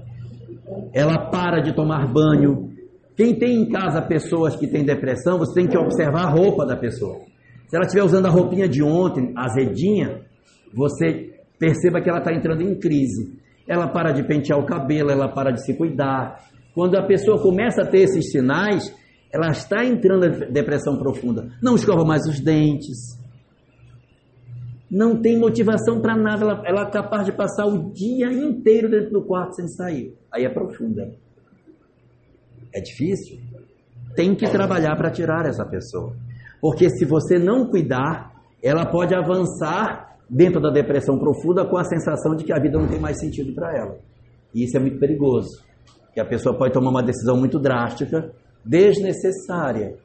[0.95, 2.71] Ela para de tomar banho.
[3.15, 6.75] Quem tem em casa pessoas que têm depressão, você tem que observar a roupa da
[6.75, 7.29] pessoa.
[7.71, 10.23] Se ela estiver usando a roupinha de ontem, azedinha,
[10.75, 13.39] você perceba que ela está entrando em crise.
[13.65, 16.51] Ela para de pentear o cabelo, ela para de se cuidar.
[16.75, 18.93] Quando a pessoa começa a ter esses sinais,
[19.33, 21.49] ela está entrando em depressão profunda.
[21.63, 23.17] Não escova mais os dentes.
[24.91, 26.43] Não tem motivação para nada.
[26.43, 30.13] Ela, ela é capaz de passar o dia inteiro dentro do quarto sem sair.
[30.35, 31.15] Aí é profunda.
[32.75, 33.39] É difícil.
[34.17, 36.17] Tem que trabalhar para tirar essa pessoa.
[36.61, 38.33] Porque se você não cuidar,
[38.63, 42.87] ela pode avançar dentro da depressão profunda com a sensação de que a vida não
[42.87, 43.99] tem mais sentido para ela.
[44.55, 45.63] E isso é muito perigoso.
[46.13, 48.33] Que a pessoa pode tomar uma decisão muito drástica
[48.65, 49.97] desnecessária.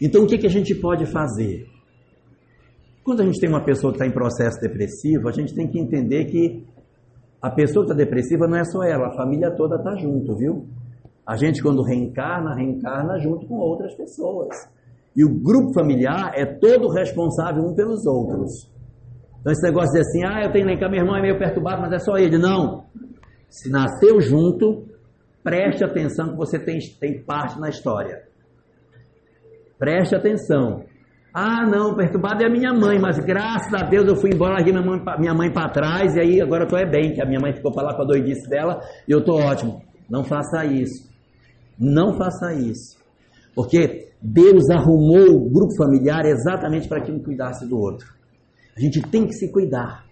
[0.00, 1.66] Então, o que, que a gente pode fazer?
[3.04, 5.78] Quando a gente tem uma pessoa que está em processo depressivo, a gente tem que
[5.78, 6.64] entender que
[7.40, 10.66] a pessoa que está depressiva não é só ela, a família toda está junto, viu?
[11.26, 14.48] A gente, quando reencarna, reencarna junto com outras pessoas.
[15.16, 18.70] E o grupo familiar é todo responsável um pelos outros.
[19.40, 21.92] Então, esse negócio de assim, ah, eu tenho que minha irmã é meio perturbado, mas
[21.92, 22.38] é só ele.
[22.38, 22.84] Não.
[23.48, 24.86] Se nasceu junto,
[25.42, 28.22] preste atenção que você tem, tem parte na história.
[29.78, 30.84] Preste atenção.
[31.34, 34.72] Ah, não, perturbado é a minha mãe, mas graças a Deus eu fui embora, larguei
[34.72, 37.26] minha mãe, minha mãe para trás, e aí agora eu estou é bem, que a
[37.26, 39.82] minha mãe ficou para lá com a doidice dela, e eu estou ótimo.
[40.08, 41.10] Não faça isso.
[41.78, 43.01] Não faça isso.
[43.54, 48.06] Porque Deus arrumou o grupo familiar exatamente para que um cuidasse do outro.
[48.76, 50.04] A gente tem que se cuidar.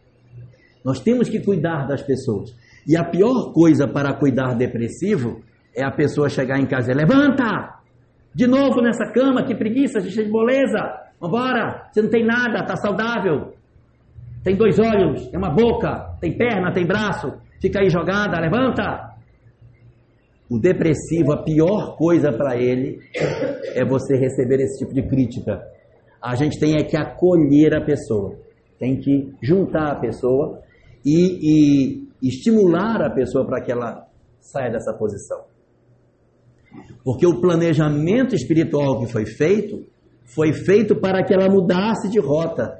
[0.84, 2.54] Nós temos que cuidar das pessoas.
[2.86, 5.40] E a pior coisa para cuidar depressivo
[5.74, 7.78] é a pessoa chegar em casa e levanta!
[8.34, 10.78] De novo nessa cama, que preguiça, cheia de moleza.
[11.20, 13.54] Vambora, você não tem nada, está saudável.
[14.42, 17.32] Tem dois olhos, tem uma boca, tem perna, tem braço.
[17.60, 19.09] Fica aí jogada, levanta.
[20.50, 22.98] O depressivo, a pior coisa para ele
[23.72, 25.62] é você receber esse tipo de crítica.
[26.20, 28.36] A gente tem é que acolher a pessoa,
[28.76, 30.60] tem que juntar a pessoa
[31.06, 34.08] e, e estimular a pessoa para que ela
[34.40, 35.44] saia dessa posição.
[37.04, 39.86] Porque o planejamento espiritual que foi feito
[40.24, 42.76] foi feito para que ela mudasse de rota.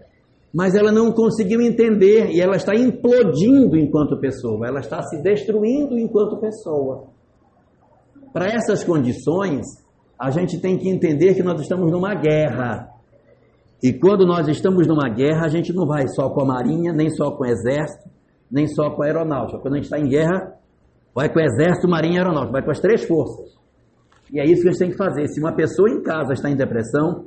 [0.53, 5.97] Mas ela não conseguiu entender e ela está implodindo enquanto pessoa, ela está se destruindo
[5.97, 7.20] enquanto pessoa.
[8.33, 9.67] Para essas condições,
[10.19, 12.89] a gente tem que entender que nós estamos numa guerra.
[13.83, 17.09] E quando nós estamos numa guerra, a gente não vai só com a marinha, nem
[17.11, 18.09] só com o exército,
[18.51, 19.59] nem só com a aeronáutica.
[19.59, 20.55] Quando a gente está em guerra,
[21.15, 23.59] vai com o exército, marinha e aeronáutica, vai com as três forças.
[24.33, 25.27] E é isso que a gente tem que fazer.
[25.29, 27.25] Se uma pessoa em casa está em depressão,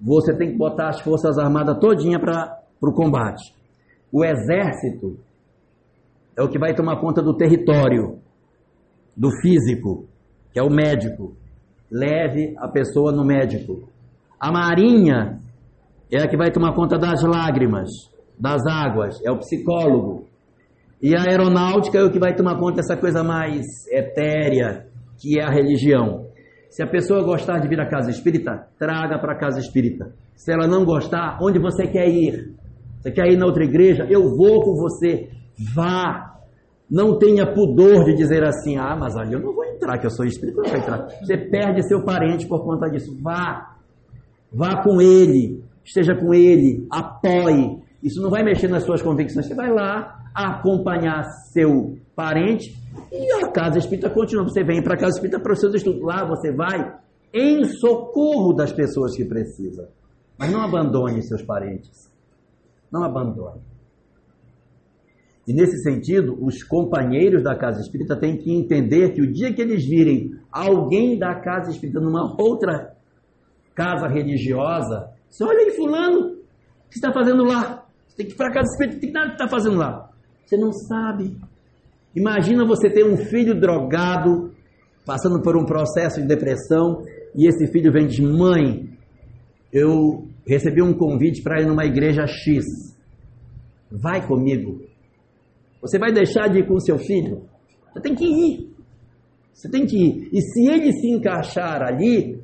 [0.00, 3.54] você tem que botar as forças armadas todinha para o combate.
[4.12, 5.18] O exército
[6.36, 8.18] é o que vai tomar conta do território,
[9.16, 10.06] do físico,
[10.54, 11.36] que é o médico.
[11.90, 13.88] Leve a pessoa no médico.
[14.38, 15.40] A marinha
[16.10, 17.90] é a que vai tomar conta das lágrimas,
[18.38, 20.26] das águas, é o psicólogo.
[21.02, 24.86] E a aeronáutica é o que vai tomar conta dessa coisa mais etérea,
[25.18, 26.26] que é a religião.
[26.70, 30.14] Se a pessoa gostar de vir à casa espírita, traga para a casa espírita.
[30.36, 32.54] Se ela não gostar, onde você quer ir?
[33.00, 34.06] Você quer ir na outra igreja?
[34.08, 35.28] Eu vou com você.
[35.74, 36.33] Vá.
[36.90, 40.10] Não tenha pudor de dizer assim: ah, mas ali eu não vou entrar, que eu
[40.10, 41.06] sou espírita, não vou entrar.
[41.20, 43.16] Você perde seu parente por conta disso.
[43.22, 43.76] Vá.
[44.52, 45.62] Vá com ele.
[45.84, 46.86] Esteja com ele.
[46.90, 47.82] Apoie.
[48.02, 49.46] Isso não vai mexer nas suas convicções.
[49.46, 52.76] Você vai lá acompanhar seu parente
[53.10, 54.44] e a casa espírita continua.
[54.44, 56.02] Você vem para a casa espírita para os seus estudos.
[56.02, 56.98] Lá você vai
[57.32, 59.86] em socorro das pessoas que precisam.
[60.38, 62.10] Mas não abandone seus parentes.
[62.92, 63.60] Não abandone.
[65.46, 69.60] E nesse sentido, os companheiros da casa espírita têm que entender que o dia que
[69.60, 72.94] eles virem alguém da casa espírita numa outra
[73.74, 77.84] casa religiosa, você olha aí, fulano, o que está fazendo lá?
[78.06, 80.08] Você tem que ir para a casa espírita, tem que nada que está fazendo lá.
[80.46, 81.36] Você não sabe.
[82.14, 84.52] Imagina você ter um filho drogado,
[85.04, 87.02] passando por um processo de depressão,
[87.34, 88.88] e esse filho vem e diz: Mãe,
[89.72, 92.64] eu recebi um convite para ir numa igreja X.
[93.90, 94.93] Vai comigo.
[95.84, 97.42] Você vai deixar de ir com seu filho?
[97.92, 98.74] Você tem que ir.
[99.52, 100.30] Você tem que ir.
[100.32, 102.42] E se ele se encaixar ali,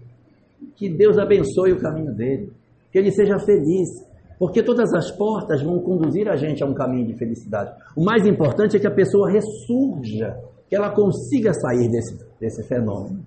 [0.76, 2.53] que Deus abençoe o caminho dele.
[2.93, 3.88] Que ele seja feliz.
[4.38, 7.72] Porque todas as portas vão conduzir a gente a um caminho de felicidade.
[7.97, 10.36] O mais importante é que a pessoa ressurja,
[10.68, 13.24] que ela consiga sair desse, desse fenômeno.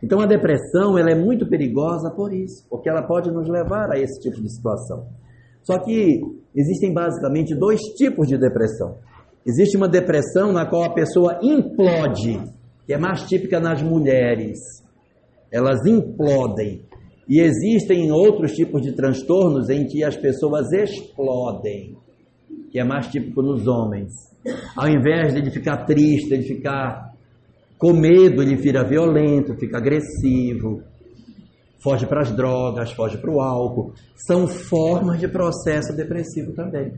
[0.00, 3.98] Então a depressão ela é muito perigosa por isso, porque ela pode nos levar a
[3.98, 5.08] esse tipo de situação.
[5.62, 6.20] Só que
[6.54, 8.96] existem basicamente dois tipos de depressão.
[9.46, 12.42] Existe uma depressão na qual a pessoa implode,
[12.84, 14.58] que é mais típica nas mulheres.
[15.52, 16.82] Elas implodem.
[17.28, 21.96] E existem outros tipos de transtornos em que as pessoas explodem,
[22.72, 24.12] que é mais típico nos homens.
[24.76, 27.12] Ao invés de ele ficar triste, ele ficar
[27.78, 30.82] com medo, ele vira violento, fica agressivo,
[31.78, 33.92] foge para as drogas, foge para o álcool.
[34.16, 36.92] São formas de processo depressivo também.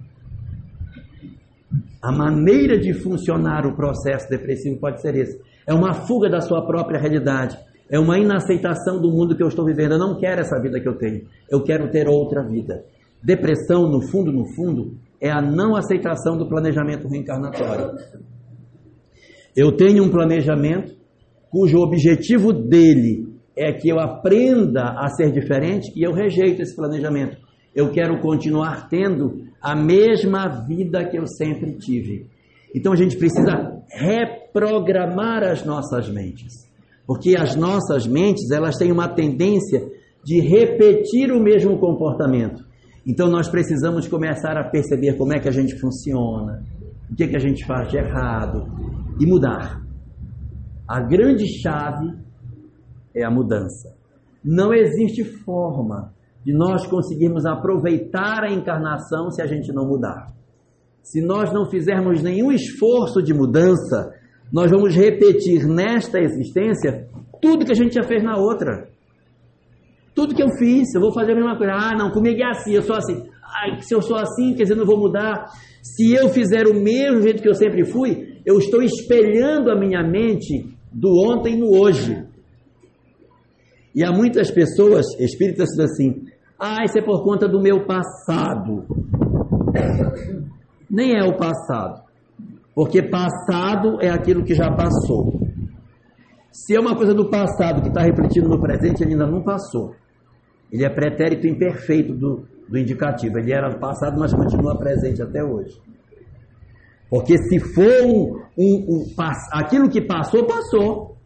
[2.03, 5.41] A maneira de funcionar o processo depressivo pode ser esse.
[5.67, 7.59] É uma fuga da sua própria realidade.
[7.91, 9.93] É uma inaceitação do mundo que eu estou vivendo.
[9.93, 11.27] Eu não quero essa vida que eu tenho.
[11.51, 12.85] Eu quero ter outra vida.
[13.23, 17.97] Depressão, no fundo, no fundo, é a não aceitação do planejamento reencarnatório.
[19.57, 20.93] Eu tenho um planejamento
[21.51, 23.27] cujo objetivo dele
[23.57, 27.37] é que eu aprenda a ser diferente e eu rejeito esse planejamento.
[27.75, 32.27] Eu quero continuar tendo a mesma vida que eu sempre tive.
[32.75, 36.69] Então a gente precisa reprogramar as nossas mentes.
[37.07, 39.87] Porque as nossas mentes, elas têm uma tendência
[40.25, 42.63] de repetir o mesmo comportamento.
[43.07, 46.63] Então nós precisamos começar a perceber como é que a gente funciona,
[47.11, 48.67] o que, é que a gente faz de errado
[49.19, 49.81] e mudar.
[50.87, 52.13] A grande chave
[53.15, 53.97] é a mudança.
[54.45, 56.13] Não existe forma
[56.49, 60.33] de nós conseguirmos aproveitar a encarnação se a gente não mudar.
[61.03, 64.15] Se nós não fizermos nenhum esforço de mudança,
[64.51, 67.07] nós vamos repetir nesta existência
[67.43, 68.89] tudo que a gente já fez na outra.
[70.15, 71.75] Tudo que eu fiz, eu vou fazer a mesma coisa.
[71.75, 73.29] Ah, não, comigo é assim, eu sou assim.
[73.81, 75.45] Se eu sou assim, quer dizer, não vou mudar.
[75.83, 80.03] Se eu fizer o mesmo jeito que eu sempre fui, eu estou espelhando a minha
[80.03, 82.27] mente do ontem no hoje.
[83.95, 86.28] E há muitas pessoas espíritas assim,
[86.59, 88.85] ah, isso é por conta do meu passado.
[90.91, 92.03] Nem é o passado.
[92.75, 95.41] Porque passado é aquilo que já passou.
[96.51, 99.95] Se é uma coisa do passado que está refletindo no presente, ele ainda não passou.
[100.73, 103.39] Ele é pretérito imperfeito do, do indicativo.
[103.39, 105.81] Ele era passado, mas continua presente até hoje.
[107.09, 109.07] Porque se for um, um, um,
[109.53, 111.18] aquilo que passou, passou.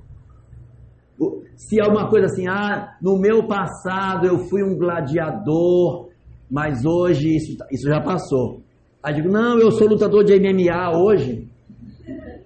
[1.69, 6.09] Se é uma coisa assim, ah, no meu passado eu fui um gladiador,
[6.51, 8.61] mas hoje isso, isso já passou.
[9.03, 11.49] Aí digo, não, eu sou lutador de MMA hoje,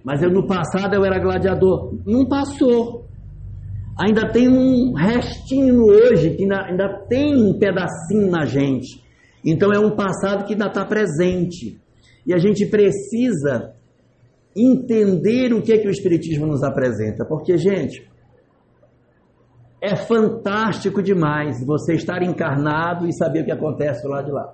[0.04, 1.94] mas eu no passado eu era gladiador.
[2.06, 3.06] Não passou.
[3.98, 9.02] Ainda tem um restinho hoje, que ainda, ainda tem um pedacinho na gente.
[9.44, 11.80] Então é um passado que ainda está presente.
[12.26, 13.74] E a gente precisa
[14.54, 17.24] entender o que é que o Espiritismo nos apresenta.
[17.24, 18.06] Porque, gente,
[19.86, 24.52] é fantástico demais você estar encarnado e saber o que acontece do lado de lá.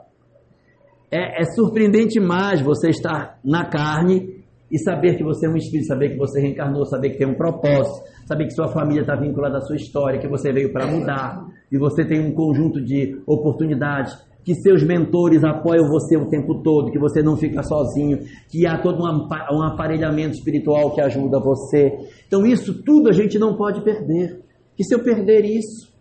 [1.11, 5.87] É, é surpreendente mais você estar na carne e saber que você é um espírito,
[5.87, 9.59] saber que você reencarnou, saber que tem um propósito, saber que sua família está vinculada
[9.59, 14.15] à sua história, que você veio para mudar e você tem um conjunto de oportunidades,
[14.45, 18.19] que seus mentores apoiam você o tempo todo, que você não fica sozinho,
[18.51, 21.93] que há todo um aparelhamento espiritual que ajuda você.
[22.27, 24.43] Então, isso tudo a gente não pode perder.
[24.83, 25.95] Que se eu perder isso,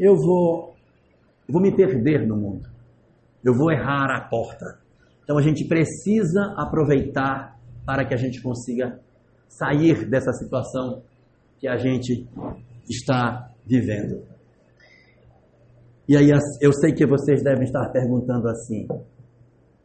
[0.00, 0.74] eu vou,
[1.46, 2.66] vou me perder no mundo.
[3.44, 4.78] Eu vou errar a porta.
[5.22, 8.98] Então a gente precisa aproveitar para que a gente consiga
[9.50, 11.02] sair dessa situação
[11.58, 12.26] que a gente
[12.88, 14.24] está vivendo.
[16.08, 16.30] E aí
[16.62, 18.88] eu sei que vocês devem estar perguntando assim: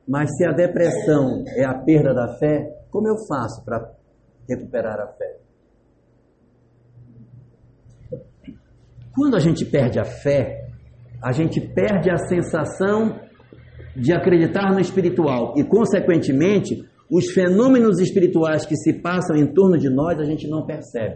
[0.08, 3.92] mas se a depressão é a perda da fé, como eu faço para
[4.48, 5.43] recuperar a fé?
[9.16, 10.68] Quando a gente perde a fé,
[11.22, 13.20] a gente perde a sensação
[13.96, 19.90] de acreditar no espiritual e, consequentemente, os fenômenos espirituais que se passam em torno de
[19.90, 21.16] nós a gente não percebe.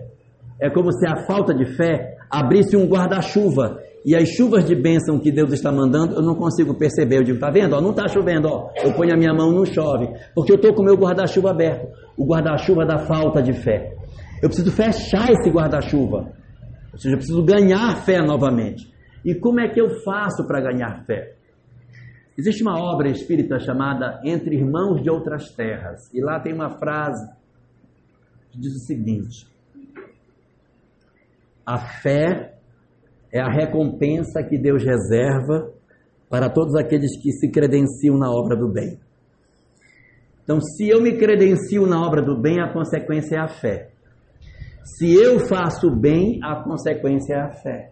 [0.61, 5.19] É como se a falta de fé abrisse um guarda-chuva e as chuvas de bênção
[5.19, 7.17] que Deus está mandando eu não consigo perceber.
[7.17, 7.73] Eu digo, tá vendo?
[7.73, 8.69] Ó, não está chovendo, ó.
[8.83, 11.87] Eu ponho a minha mão, não chove, porque eu estou com o meu guarda-chuva aberto
[12.15, 13.93] o guarda-chuva da falta de fé.
[14.41, 16.31] Eu preciso fechar esse guarda-chuva
[16.97, 18.91] ou seja, eu preciso ganhar fé novamente.
[19.23, 21.35] E como é que eu faço para ganhar fé?
[22.35, 26.11] Existe uma obra espírita chamada Entre Irmãos de Outras Terras.
[26.11, 27.31] E lá tem uma frase
[28.51, 29.47] que diz o seguinte:
[31.63, 32.57] A fé
[33.31, 35.71] é a recompensa que Deus reserva
[36.27, 38.99] para todos aqueles que se credenciam na obra do bem.
[40.43, 43.91] Então, se eu me credencio na obra do bem, a consequência é a fé.
[44.95, 47.91] Se eu faço bem, a consequência é a fé.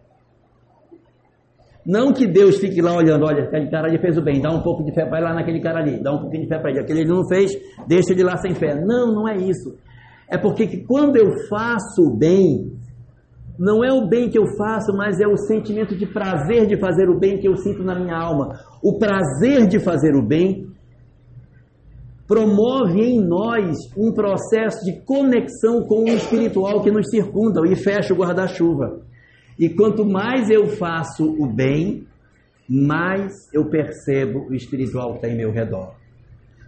[1.85, 4.63] Não que Deus fique lá olhando, olha, aquele cara ali fez o bem, dá um
[4.63, 6.79] pouco de fé, vai lá naquele cara ali, dá um pouquinho de fé para ele.
[6.79, 7.51] Aquele ele não fez,
[7.87, 8.73] deixa ele lá sem fé.
[8.73, 9.75] Não, não é isso.
[10.27, 12.71] É porque que quando eu faço o bem,
[13.59, 17.09] não é o bem que eu faço, mas é o sentimento de prazer de fazer
[17.09, 18.53] o bem que eu sinto na minha alma.
[18.81, 20.65] O prazer de fazer o bem
[22.27, 28.13] promove em nós um processo de conexão com o espiritual que nos circunda e fecha
[28.13, 29.01] o guarda-chuva.
[29.59, 32.05] E quanto mais eu faço o bem,
[32.67, 35.93] mais eu percebo o espiritual que está em meu redor.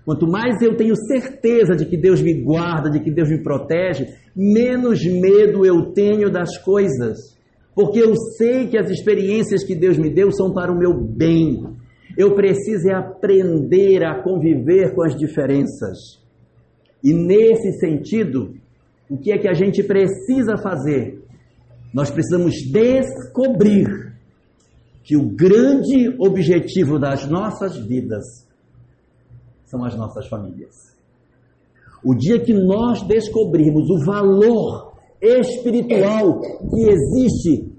[0.05, 4.07] Quanto mais eu tenho certeza de que Deus me guarda, de que Deus me protege,
[4.33, 7.35] menos medo eu tenho das coisas.
[7.75, 11.76] Porque eu sei que as experiências que Deus me deu são para o meu bem.
[12.17, 16.19] Eu preciso é aprender a conviver com as diferenças.
[17.03, 18.55] E nesse sentido,
[19.07, 21.23] o que é que a gente precisa fazer?
[21.93, 24.13] Nós precisamos descobrir
[25.03, 28.23] que o grande objetivo das nossas vidas
[29.65, 30.75] são as nossas famílias.
[32.03, 37.76] O dia que nós descobrirmos o valor espiritual que existe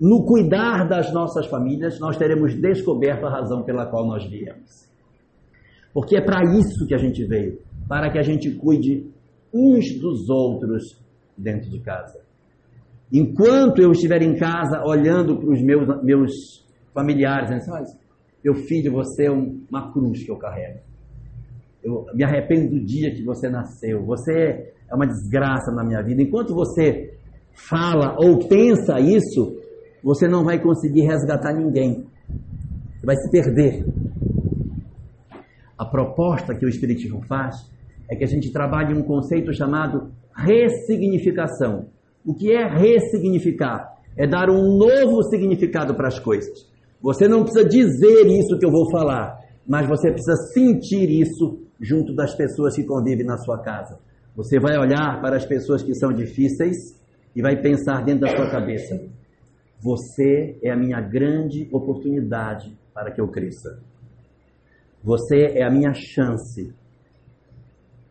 [0.00, 4.86] no cuidar das nossas famílias, nós teremos descoberto a razão pela qual nós viemos.
[5.92, 9.08] Porque é para isso que a gente veio para que a gente cuide
[9.52, 11.00] uns dos outros
[11.36, 12.20] dentro de casa.
[13.12, 16.32] Enquanto eu estiver em casa olhando para os meus, meus
[16.92, 17.98] familiares, dizendo assim,
[18.44, 20.80] meu filho, você é uma cruz que eu carrego.
[21.82, 24.04] Eu me arrependo do dia que você nasceu.
[24.06, 24.32] Você
[24.88, 26.20] é uma desgraça na minha vida.
[26.20, 27.16] Enquanto você
[27.52, 29.55] fala ou pensa isso,
[30.02, 32.06] você não vai conseguir resgatar ninguém.
[32.96, 33.84] Você vai se perder.
[35.78, 37.54] A proposta que o Espiritismo faz
[38.10, 41.86] é que a gente trabalhe um conceito chamado ressignificação.
[42.24, 43.96] O que é ressignificar?
[44.16, 46.66] É dar um novo significado para as coisas.
[47.00, 52.14] Você não precisa dizer isso que eu vou falar, mas você precisa sentir isso junto
[52.14, 53.98] das pessoas que convivem na sua casa.
[54.34, 56.76] Você vai olhar para as pessoas que são difíceis
[57.34, 59.00] e vai pensar dentro da sua cabeça:
[59.80, 63.78] você é a minha grande oportunidade para que eu cresça.
[65.02, 66.74] Você é a minha chance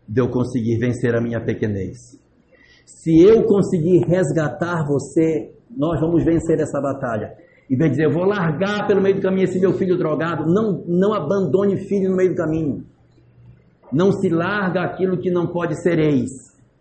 [0.07, 2.19] de eu conseguir vencer a minha pequenez.
[2.85, 7.35] Se eu conseguir resgatar você, nós vamos vencer essa batalha.
[7.69, 10.45] E vem dizer, eu vou largar pelo meio do caminho esse meu filho drogado.
[10.45, 12.85] Não, não abandone filho no meio do caminho.
[13.91, 16.29] Não se larga aquilo que não pode ser ex.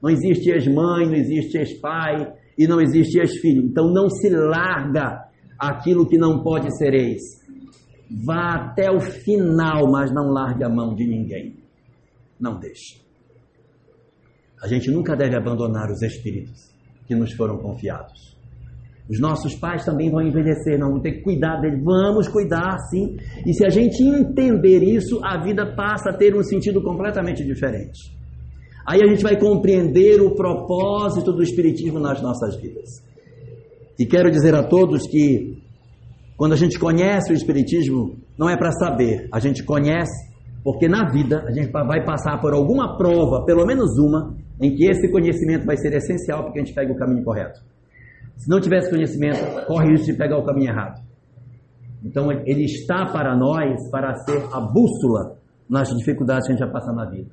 [0.02, 3.62] Não existe ex-mãe, não existe ex-pai e não existe ex-filho.
[3.62, 5.24] Então não se larga
[5.58, 7.20] aquilo que não pode ser ex.
[8.24, 11.56] Vá até o final, mas não largue a mão de ninguém.
[12.38, 13.02] Não deixe.
[14.62, 16.72] A gente nunca deve abandonar os espíritos
[17.06, 18.34] que nos foram confiados.
[19.08, 21.82] Os nossos pais também vão envelhecer, não vamos ter que cuidar deles.
[21.84, 23.16] Vamos cuidar, sim.
[23.46, 28.16] E se a gente entender isso, a vida passa a ter um sentido completamente diferente.
[28.86, 33.02] Aí a gente vai compreender o propósito do Espiritismo nas nossas vidas.
[33.98, 35.62] E quero dizer a todos que,
[36.36, 40.34] quando a gente conhece o Espiritismo, não é para saber, a gente conhece
[40.64, 44.88] porque na vida a gente vai passar por alguma prova, pelo menos uma, em que
[44.88, 47.60] esse conhecimento vai ser essencial para que a gente pegue o caminho correto.
[48.36, 51.02] Se não tivesse conhecimento, corre risco de pegar o caminho errado.
[52.02, 55.36] Então ele está para nós para ser a bússola
[55.68, 57.30] nas dificuldades que a gente vai passar na vida.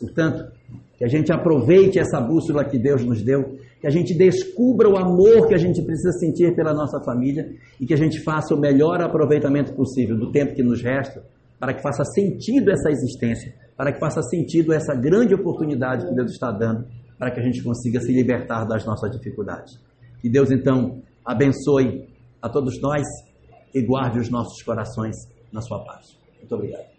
[0.00, 0.52] Portanto,
[0.96, 4.96] que a gente aproveite essa bússola que Deus nos deu, que a gente descubra o
[4.96, 7.50] amor que a gente precisa sentir pela nossa família
[7.80, 11.22] e que a gente faça o melhor aproveitamento possível do tempo que nos resta
[11.58, 16.32] para que faça sentido essa existência, para que faça sentido essa grande oportunidade que Deus
[16.32, 16.86] está dando,
[17.18, 19.78] para que a gente consiga se libertar das nossas dificuldades.
[20.20, 22.06] Que Deus então abençoe
[22.42, 23.06] a todos nós
[23.74, 25.16] e guarde os nossos corações
[25.52, 26.18] na sua paz.
[26.40, 26.93] Muito obrigado.